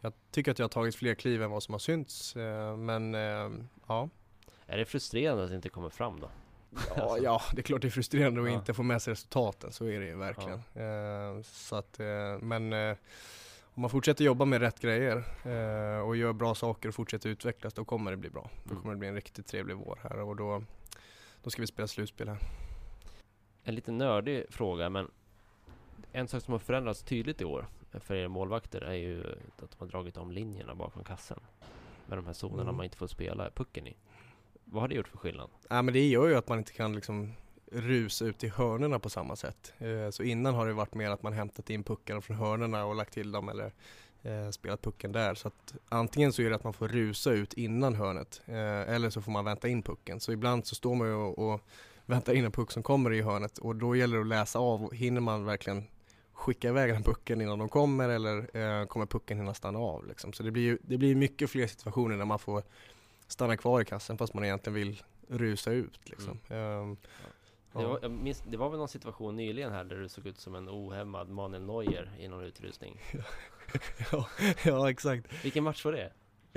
jag 0.00 0.12
tycker 0.30 0.50
att 0.52 0.58
jag 0.58 0.64
har 0.64 0.68
tagit 0.70 0.94
fler 0.96 1.14
kliv 1.14 1.42
än 1.42 1.50
vad 1.50 1.62
som 1.62 1.74
har 1.74 1.78
synts. 1.78 2.36
Eh, 2.36 2.76
men 2.76 3.14
eh, 3.14 3.50
ja. 3.88 4.08
Är 4.66 4.78
det 4.78 4.84
frustrerande 4.84 5.44
att 5.44 5.50
det 5.50 5.56
inte 5.56 5.68
kommer 5.68 5.88
fram 5.90 6.20
då? 6.20 6.30
Ja, 6.96 7.18
ja, 7.22 7.42
det 7.52 7.60
är 7.60 7.62
klart 7.62 7.82
det 7.82 7.88
är 7.88 7.90
frustrerande 7.90 8.40
att 8.42 8.48
Ja. 8.48 8.54
inte 8.54 8.74
få 8.74 8.82
med 8.82 9.02
sig 9.02 9.12
resultaten, 9.12 9.72
så 9.72 9.84
är 9.84 10.00
det 10.00 10.06
ju 10.06 10.16
verkligen. 10.16 10.58
Eh, 10.74 11.42
så 11.42 11.76
att, 11.76 12.00
eh, 12.00 12.38
men 12.40 12.72
om 13.74 13.80
man 13.80 13.90
fortsätter 13.90 14.24
jobba 14.24 14.44
med 14.44 14.60
rätt 14.60 14.80
grejer 14.80 15.16
eh, 15.44 16.00
och 16.06 16.16
gör 16.16 16.32
bra 16.32 16.54
saker 16.54 16.88
och 16.88 16.94
fortsätter 16.94 17.28
utvecklas, 17.30 17.74
då 17.74 17.84
kommer 17.84 18.10
det 18.10 18.16
bli 18.16 18.30
bra. 18.30 18.50
Då 18.64 18.70
Mm. 18.70 18.82
kommer 18.82 18.94
det 18.94 18.98
bli 18.98 19.08
en 19.08 19.14
riktigt 19.14 19.46
trevlig 19.46 19.76
vår 19.76 19.98
här 20.02 20.20
och 20.20 20.36
då, 20.36 20.62
då 21.42 21.50
ska 21.50 21.62
vi 21.62 21.66
spela 21.66 21.86
slutspel 21.88 22.28
här. 22.28 22.38
En 23.64 23.74
lite 23.74 23.92
nördig 23.92 24.44
fråga, 24.50 24.90
men 24.90 25.10
en 26.12 26.28
sak 26.28 26.42
som 26.42 26.52
har 26.52 26.58
förändrats 26.58 27.02
tydligt 27.02 27.40
i 27.40 27.44
år 27.44 27.66
för 27.92 28.14
er 28.14 28.28
målvakter 28.28 28.80
är 28.80 28.94
ju 28.94 29.20
att 29.22 29.70
de 29.70 29.76
har 29.78 29.86
dragit 29.86 30.16
om 30.16 30.30
linjerna 30.32 30.74
bakom 30.74 31.04
kassen. 31.04 31.40
Med 32.06 32.18
de 32.18 32.26
här 32.26 32.32
zonerna 32.32 32.62
Mm. 32.62 32.76
man 32.76 32.84
inte 32.84 32.96
får 32.96 33.06
spela 33.06 33.50
pucken 33.50 33.86
i. 33.86 33.96
Vad 34.64 34.82
har 34.82 34.88
det 34.88 34.94
gjort 34.94 35.08
för 35.08 35.18
skillnad? 35.18 35.50
Ja, 35.68 35.82
men 35.82 35.94
det 35.94 36.08
gör 36.08 36.28
ju 36.28 36.34
att 36.34 36.48
man 36.48 36.58
inte 36.58 36.72
kan 36.72 36.94
liksom 36.94 37.32
rusa 37.70 38.24
ut 38.24 38.44
i 38.44 38.48
hörnerna 38.48 38.98
på 38.98 39.10
samma 39.10 39.36
sätt. 39.36 39.72
Eh, 39.78 40.10
så 40.10 40.22
innan 40.22 40.54
har 40.54 40.66
det 40.66 40.72
varit 40.72 40.94
mer 40.94 41.10
att 41.10 41.22
man 41.22 41.32
hämtat 41.32 41.70
in 41.70 41.84
puckarna 41.84 42.20
från 42.20 42.36
hörnerna 42.36 42.84
och 42.84 42.94
lagt 42.94 43.14
till 43.14 43.32
dem 43.32 43.48
eller 43.48 43.72
eh, 44.22 44.50
spelat 44.50 44.82
pucken 44.82 45.12
där. 45.12 45.34
Så 45.34 45.48
att 45.48 45.74
antingen 45.88 46.32
så 46.32 46.42
är 46.42 46.50
det 46.50 46.56
att 46.56 46.64
man 46.64 46.72
får 46.72 46.88
rusa 46.88 47.30
ut 47.30 47.52
innan 47.52 47.94
hörnet 47.94 48.42
eh, 48.46 48.54
eller 48.94 49.10
så 49.10 49.22
får 49.22 49.32
man 49.32 49.44
vänta 49.44 49.68
in 49.68 49.82
pucken. 49.82 50.20
Så 50.20 50.32
ibland 50.32 50.66
så 50.66 50.74
står 50.74 50.94
man 50.94 51.06
ju 51.08 51.14
och, 51.14 51.52
och 51.54 51.60
väntar 52.06 52.34
in 52.34 52.44
en 52.44 52.52
puck 52.52 52.72
som 52.72 52.82
kommer 52.82 53.12
i 53.12 53.22
hörnet 53.22 53.58
och 53.58 53.76
då 53.76 53.96
gäller 53.96 54.16
det 54.16 54.22
att 54.22 54.26
läsa 54.28 54.58
av. 54.58 54.92
Hinner 54.94 55.20
man 55.20 55.44
verkligen 55.44 55.84
skicka 56.32 56.68
iväg 56.68 56.92
den 56.92 57.02
pucken 57.02 57.40
innan 57.40 57.58
de 57.58 57.68
kommer 57.68 58.08
eller 58.08 58.56
eh, 58.56 58.86
kommer 58.86 59.06
pucken 59.06 59.38
hinna 59.38 59.54
stanna 59.54 59.78
av? 59.78 60.06
Liksom. 60.06 60.32
Så 60.32 60.42
det 60.42 60.50
blir, 60.50 60.62
ju- 60.62 60.78
det 60.82 60.98
blir 60.98 61.14
mycket 61.14 61.50
fler 61.50 61.66
situationer 61.66 62.16
där 62.18 62.24
man 62.24 62.38
får 62.38 62.62
stanna 63.26 63.56
kvar 63.56 63.80
i 63.80 63.84
kassen 63.84 64.18
fast 64.18 64.34
man 64.34 64.44
egentligen 64.44 64.74
vill 64.74 65.02
rusa 65.28 65.70
ut. 65.72 66.00
Liksom. 66.04 66.38
Ehm, 66.48 66.94
Det 66.94 67.00
ja. 67.24 67.30
Var, 67.72 67.98
jag 68.02 68.10
minns, 68.10 68.42
det 68.46 68.56
var 68.56 68.68
väl 68.70 68.78
någon 68.78 68.88
situation 68.88 69.36
nyligen 69.36 69.72
här 69.72 69.84
där 69.84 69.96
du 69.96 70.08
såg 70.08 70.26
ut 70.26 70.38
som 70.38 70.54
en 70.54 70.68
ohämmad 70.68 71.28
Manuel 71.28 71.62
Neuer 71.66 72.10
i 72.18 72.28
någon 72.28 72.44
utrustning. 72.44 73.00
ja, 74.12 74.28
ja, 74.64 74.90
exakt. 74.90 75.44
Vilken 75.44 75.64
match 75.64 75.84
var 75.84 75.92
det? 75.92 76.04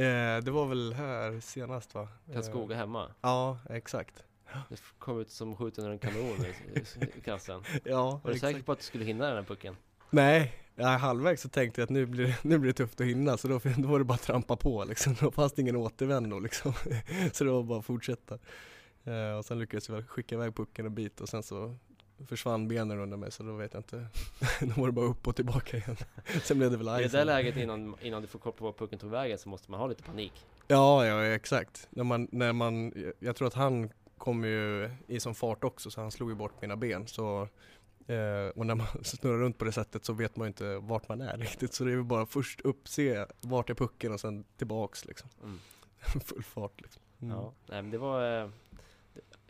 Eh, 0.03 0.43
det 0.43 0.51
var 0.51 0.65
väl 0.65 0.93
här 0.93 1.39
senast 1.39 1.95
va? 1.95 2.07
Karlskoga 2.33 2.75
Eh, 2.75 2.79
hemma? 2.79 3.11
ja, 3.21 3.57
exakt. 3.69 4.23
Det 4.69 4.81
kom 4.99 5.19
ut 5.21 5.29
som 5.29 5.55
skjuten 5.55 5.85
ur 5.85 5.91
en 5.91 5.99
kanon 5.99 6.37
i, 6.75 7.21
kassen. 7.21 7.63
Ja, 7.83 8.03
Var 8.23 8.31
du 8.31 8.35
exakt. 8.35 8.51
säker 8.53 8.65
på 8.65 8.71
att 8.71 8.77
du 8.79 8.83
skulle 8.83 9.05
hinna 9.05 9.25
den 9.27 9.35
här 9.35 9.43
pucken? 9.43 9.75
Nej, 10.09 10.53
ja, 10.75 10.87
halvvägs 10.87 11.41
så 11.41 11.49
tänkte 11.49 11.81
jag 11.81 11.83
att 11.85 11.89
nu 11.89 12.05
blir, 12.05 12.27
det- 12.27 12.37
nu 12.43 12.57
blir 12.57 12.69
det 12.73 12.77
tufft 12.77 13.01
att 13.01 13.07
hinna 13.07 13.37
så 13.37 13.47
då, 13.47 13.59
då 13.77 13.87
var 13.87 13.99
det 13.99 14.05
bara 14.05 14.13
att 14.13 14.21
trampa 14.21 14.55
på 14.55 14.83
liksom. 14.83 15.15
Då 15.19 15.31
fanns 15.31 15.53
det 15.53 15.61
ingen 15.61 15.75
återvändo 15.75 16.39
liksom. 16.39 16.73
så 17.33 17.43
det 17.43 17.51
var 17.51 17.63
bara 17.63 17.79
att 17.79 17.85
fortsätta. 17.85 18.37
Eh, 19.03 19.37
och 19.37 19.45
sen 19.45 19.59
lyckades 19.59 19.89
jag 19.89 20.09
skicka 20.09 20.35
iväg 20.35 20.55
pucken 20.55 20.85
en 20.85 20.95
bit 20.95 21.21
och 21.21 21.29
sen 21.29 21.43
så 21.43 21.75
försvann 22.27 22.67
benen 22.67 22.99
under 22.99 23.17
mig 23.17 23.31
så 23.31 23.43
då 23.43 23.53
vet 23.53 23.73
jag 23.73 23.79
inte. 23.79 24.07
då 24.61 24.81
var 24.81 24.87
det 24.87 24.91
bara 24.91 25.05
upp 25.05 25.27
och 25.27 25.35
tillbaka 25.35 25.77
igen. 25.77 25.97
sen 26.43 26.57
blev 26.57 26.71
det 26.71 26.77
väl 26.77 27.01
I 27.01 27.03
det 27.03 27.17
där 27.17 27.25
läget 27.25 27.57
innan, 27.57 27.95
innan 28.01 28.21
du 28.21 28.27
får 28.27 28.39
koll 28.39 28.53
på 28.53 28.65
var 28.65 28.73
pucken 28.73 28.99
tog 28.99 29.11
vägen 29.11 29.37
så 29.37 29.49
måste 29.49 29.71
man 29.71 29.79
ha 29.79 29.87
lite 29.87 30.03
panik. 30.03 30.45
Ja, 30.67 31.05
ja 31.05 31.23
exakt. 31.23 31.87
När 31.89 32.03
man, 32.03 32.27
när 32.31 32.53
man, 32.53 32.93
jag 33.19 33.35
tror 33.35 33.47
att 33.47 33.53
han 33.53 33.89
kom 34.17 34.43
ju 34.43 34.89
i 35.07 35.19
sån 35.19 35.35
fart 35.35 35.63
också 35.63 35.91
så 35.91 36.01
han 36.01 36.11
slog 36.11 36.29
ju 36.29 36.35
bort 36.35 36.61
mina 36.61 36.75
ben. 36.75 37.07
Så, 37.07 37.41
eh, 38.07 38.47
och 38.55 38.65
när 38.65 38.75
man 38.75 38.87
snurrar 39.03 39.37
runt 39.37 39.57
på 39.57 39.65
det 39.65 39.71
sättet 39.71 40.05
så 40.05 40.13
vet 40.13 40.35
man 40.35 40.45
ju 40.45 40.47
inte 40.47 40.77
vart 40.77 41.09
man 41.09 41.21
är 41.21 41.37
riktigt. 41.37 41.73
Så 41.73 41.83
det 41.83 41.91
är 41.91 41.95
väl 41.95 42.05
bara 42.05 42.25
först 42.25 42.61
upp, 42.61 42.87
se 42.87 43.25
vart 43.41 43.69
är 43.69 43.73
pucken 43.73 44.13
och 44.13 44.19
sen 44.19 44.43
tillbaks 44.57 45.05
liksom. 45.05 45.29
Mm. 45.43 45.59
Full 46.25 46.43
fart 46.43 46.81
liksom. 46.81 47.01
Mm. 47.21 47.35
Ja, 47.35 47.53
nej 47.65 47.81
men 47.81 47.91
det 47.91 47.97
var 47.97 48.41
eh, 48.41 48.49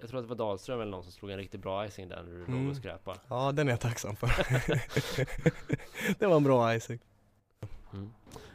Jag 0.04 0.10
tror 0.10 0.20
att 0.20 0.26
det 0.26 0.30
var 0.30 0.36
Dahlström 0.36 0.82
eller 0.82 0.92
någon 0.92 1.04
som 1.04 1.12
slog 1.12 1.32
en 1.32 1.38
riktigt 1.38 1.62
bra 1.62 1.86
icing 1.86 2.10
där 2.10 2.24
när 2.24 2.32
du 2.32 2.40
låg 2.40 2.48
Mm. 2.50 2.70
och 2.70 2.76
skräpade. 2.76 3.20
ja, 3.28 3.52
den 3.52 3.68
är 3.68 3.72
jag 3.72 3.80
tacksam 3.80 4.16
för. 4.16 4.28
det 6.20 6.26
var 6.28 6.36
en 6.38 6.44
bra 6.44 6.76
icing. 6.76 7.00
Mm. 7.94 8.14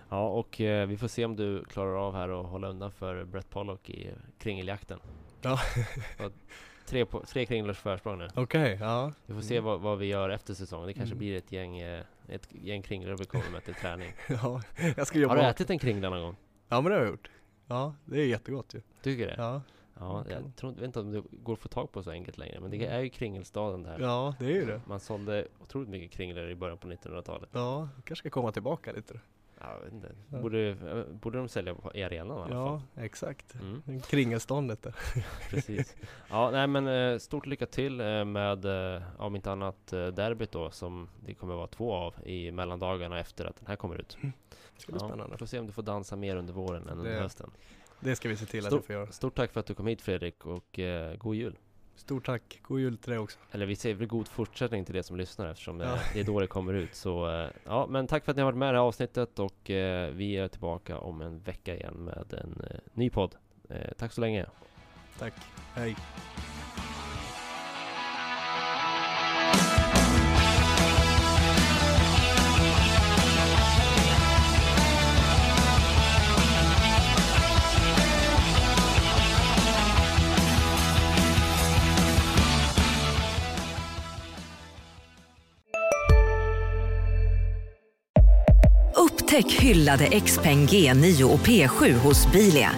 Ja, 0.09 0.29
och 0.29 0.61
eh, 0.61 0.87
vi 0.87 0.97
får 0.97 1.09
se 1.09 1.25
om 1.25 1.37
du 1.37 1.65
klarar 1.65 2.07
av 2.07 2.15
här 2.15 2.29
och 2.29 2.45
hålla 2.49 2.69
undan 2.69 2.93
för 2.93 3.25
Brett 3.25 3.51
Pollock 3.51 3.91
i 3.91 4.11
kringeljakten. 4.39 5.01
Ja. 5.43 5.59
Tre, 6.87 7.05
på, 7.07 7.21
tre 7.25 7.47
kringlors 7.47 7.79
försprång 7.79 8.19
nu. 8.19 8.29
Okej, 8.35 8.79
ja. 8.81 9.13
Vi 9.27 9.35
får 9.35 9.41
se 9.43 9.55
Mm. 9.57 9.65
vad, 9.65 9.81
vad 9.81 9.99
vi 9.99 10.07
gör 10.07 10.31
efter 10.31 10.55
säsongen. 10.55 10.87
Det 10.87 10.93
kanske 10.93 11.13
Mm. 11.13 11.19
blir 11.19 11.37
ett 11.37 11.53
gäng, 11.53 11.79
eh, 11.79 12.03
ett 12.29 12.49
gäng 12.51 12.83
kringlor 12.83 13.17
vi 13.17 13.25
kommer 13.25 13.51
med 13.51 13.65
till 13.65 13.75
träning. 13.75 14.13
ja. 14.29 14.63
Jag 14.97 15.07
ska 15.07 15.19
jobba 15.19 15.35
Har 15.35 15.43
du 15.43 15.49
ätit 15.49 15.71
en 15.71 15.79
kringla 15.79 16.11
någon 16.11 16.21
gång? 16.23 16.37
Ja 16.69 16.81
men 16.81 16.91
det 16.93 16.99
har 16.99 17.05
jag 17.05 17.11
gjort. 17.11 17.31
Ja, 17.67 17.95
det 18.05 18.21
är 18.21 18.27
jättegott 18.27 18.75
ju. 18.75 18.81
Tycker 19.03 19.25
du 19.27 19.31
det? 19.31 19.43
Ja, 19.43 19.63
Ja, 20.01 20.25
jag 20.31 20.57
tror, 20.57 20.71
vet 20.73 20.83
inte 20.85 21.01
om 21.01 21.13
det 21.13 21.23
går 21.31 21.53
att 21.53 21.59
få 21.59 21.69
tag 21.69 21.93
på 21.93 22.03
så 22.03 22.11
enkelt 22.11 22.39
längre, 22.39 22.61
men 22.61 22.71
det 22.71 22.87
är 22.87 23.01
ju 23.01 23.09
kringelstaden 23.09 23.83
där. 23.83 23.99
ja 24.01 24.35
det 24.39 24.45
är 24.47 24.51
ju 24.51 24.67
det. 24.67 24.81
Man 24.87 25.01
sålde 25.01 25.47
otroligt 25.63 25.89
mycket 25.89 26.11
kringlor 26.11 26.49
i 26.51 26.55
början 26.55 26.79
på 26.79 26.89
1900-talet. 26.89 27.49
Ja, 27.53 27.89
kanske 28.05 28.23
ska 28.23 28.31
komma 28.31 28.53
tillbaka 28.53 28.93
lite. 28.93 29.21
Ja, 29.61 29.67
jag 29.73 29.81
vet 29.85 29.93
inte. 29.93 30.13
Ja. 30.33 30.39
Borde, 30.39 30.77
borde 31.13 31.39
de 31.39 31.49
sälja 31.49 31.75
på, 31.75 31.91
i 31.95 32.03
arenan 32.03 32.39
i 32.39 32.41
alla 32.43 32.55
Ja, 32.55 32.67
fall? 32.95 33.05
exakt. 33.05 33.55
Mm, 33.55 34.01
Kringelståndet 34.01 34.83
där. 34.83 34.95
precis. 35.51 35.97
Ja, 36.31 36.51
nej 36.51 36.67
men 36.67 36.87
eh, 36.87 37.19
stort 37.19 37.47
lycka 37.47 37.67
till 37.67 38.01
eh, 38.01 38.25
med, 38.25 38.65
eh, 38.97 39.03
om 39.19 39.37
inte 39.37 39.53
annat, 39.53 39.87
derbyt 39.87 40.53
då 40.53 40.71
som 40.71 41.09
det 41.27 41.35
kommer 41.35 41.55
vara 41.55 41.67
två 41.67 41.93
av 41.95 42.15
i 42.25 42.51
mellandagarna 42.53 43.21
efter 43.21 43.45
att 43.45 43.57
den 43.57 43.67
här 43.67 43.77
kommer 43.77 43.97
ut. 44.01 44.19
Det 44.21 44.81
ska 44.83 44.93
bli 44.93 45.01
Ja, 45.03 45.09
spännande. 45.09 45.39
får 45.39 45.47
se 45.47 45.59
om 45.59 45.67
du 45.67 45.73
får 45.73 45.83
dansa 45.83 46.17
mer 46.17 46.37
under 46.37 46.53
våren 46.55 46.89
än 46.89 46.99
under 46.99 47.11
Det- 47.13 47.21
hösten. 47.21 47.51
Det 48.01 48.17
ska 48.17 48.29
vi 48.29 48.37
se 48.37 48.47
till 48.47 48.59
att 48.61 48.65
Stort- 48.67 48.77
jag 48.79 48.85
får 48.87 48.95
göra. 48.95 49.07
Stort 49.13 49.35
tack 49.35 49.53
för 49.53 49.61
att 49.61 49.67
du 49.67 49.75
kom 49.75 49.87
hit 49.87 50.03
Fredrik 50.03 50.47
och 50.47 50.79
eh, 50.79 51.17
god 51.17 51.35
jul! 51.35 51.57
Stort 51.97 52.27
tack. 52.27 52.59
God 52.63 52.81
jul 52.81 52.99
till 52.99 53.11
dig 53.11 53.19
också. 53.19 53.39
Eller 53.53 53.67
vi 53.67 53.77
säger 53.77 53.95
väl 53.95 54.07
god 54.07 54.29
fortsättning 54.29 54.85
till 54.85 54.95
det 54.95 55.03
som 55.03 55.17
lyssnar 55.17 55.47
eftersom 55.51 55.81
eh, 55.81 55.87
Ja. 55.89 55.99
det 56.15 56.21
är 56.21 56.25
då 56.25 56.41
det 56.41 56.47
kommer 56.47 56.75
ut. 56.75 56.95
Så 56.95 57.31
eh, 57.43 57.49
ja, 57.65 57.87
men 57.91 58.07
tack 58.07 58.25
för 58.25 58.33
att 58.33 58.37
ni 58.37 58.43
har 58.43 58.53
varit 58.53 58.59
med 58.59 58.69
i 58.69 58.73
det 58.73 58.79
här 58.79 58.85
avsnittet 58.85 59.39
och 59.39 59.71
eh, 59.71 60.11
vi 60.11 60.37
är 60.37 60.49
tillbaka 60.49 60.99
om 60.99 61.21
en 61.21 61.39
vecka 61.39 61.75
igen 61.77 61.95
med 61.95 62.33
en 62.33 62.61
eh, 62.71 62.77
ny 62.93 63.11
podd. 63.11 63.35
Eh, 63.69 63.93
tack 63.99 64.13
så 64.13 64.21
länge! 64.21 64.47
Tack. 65.19 65.33
Hej. 65.75 65.97
Upptäck 89.39 89.61
hyllade 89.61 90.21
XPeng 90.21 90.67
G9 90.67 91.23
och 91.23 91.39
P7 91.41 91.93
hos 91.93 92.33
Bilia. 92.33 92.71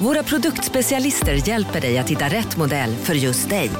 Våra 0.00 0.22
produktspecialister 0.22 1.48
hjälper 1.48 1.80
dig 1.80 1.98
att 1.98 2.10
hitta 2.10 2.28
rätt 2.28 2.56
modell 2.56 2.94
för 2.94 3.14
just 3.14 3.48
dig. 3.48 3.70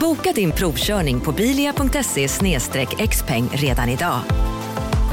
Boka 0.00 0.32
din 0.32 0.52
provkörning 0.52 1.20
på 1.20 1.32
bilia.se 1.32 2.28
xpeng 3.08 3.48
redan 3.52 3.88
idag. 3.88 4.20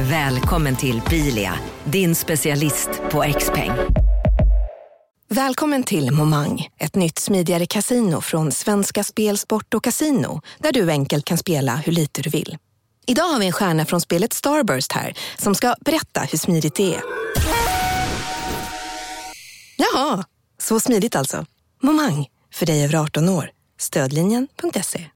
Välkommen 0.09 0.75
till 0.75 1.01
Bilia, 1.09 1.53
din 1.83 2.15
specialist 2.15 2.89
på 3.11 3.23
XPeng. 3.39 3.71
Välkommen 5.29 5.83
till 5.83 6.11
Momang, 6.11 6.67
ett 6.79 6.95
nytt 6.95 7.19
smidigare 7.19 7.65
kasino 7.65 8.21
från 8.21 8.51
Svenska 8.51 9.03
Spel, 9.03 9.37
Sport 9.37 9.73
och 9.73 9.83
Casino 9.83 10.41
där 10.59 10.71
du 10.71 10.91
enkelt 10.91 11.25
kan 11.25 11.37
spela 11.37 11.75
hur 11.75 11.93
lite 11.93 12.21
du 12.21 12.29
vill. 12.29 12.57
Idag 13.05 13.23
har 13.23 13.39
vi 13.39 13.45
en 13.45 13.51
stjärna 13.51 13.85
från 13.85 14.01
spelet 14.01 14.33
Starburst 14.33 14.91
här 14.91 15.17
som 15.37 15.55
ska 15.55 15.75
berätta 15.81 16.21
hur 16.21 16.37
smidigt 16.37 16.75
det 16.75 16.95
är. 16.95 17.01
Jaha, 19.77 20.23
så 20.57 20.79
smidigt 20.79 21.15
alltså. 21.15 21.45
Momang, 21.81 22.27
för 22.53 22.65
dig 22.65 22.83
över 22.83 22.95
18 22.95 23.29
år. 23.29 23.49
Stödlinjen.se. 23.79 25.09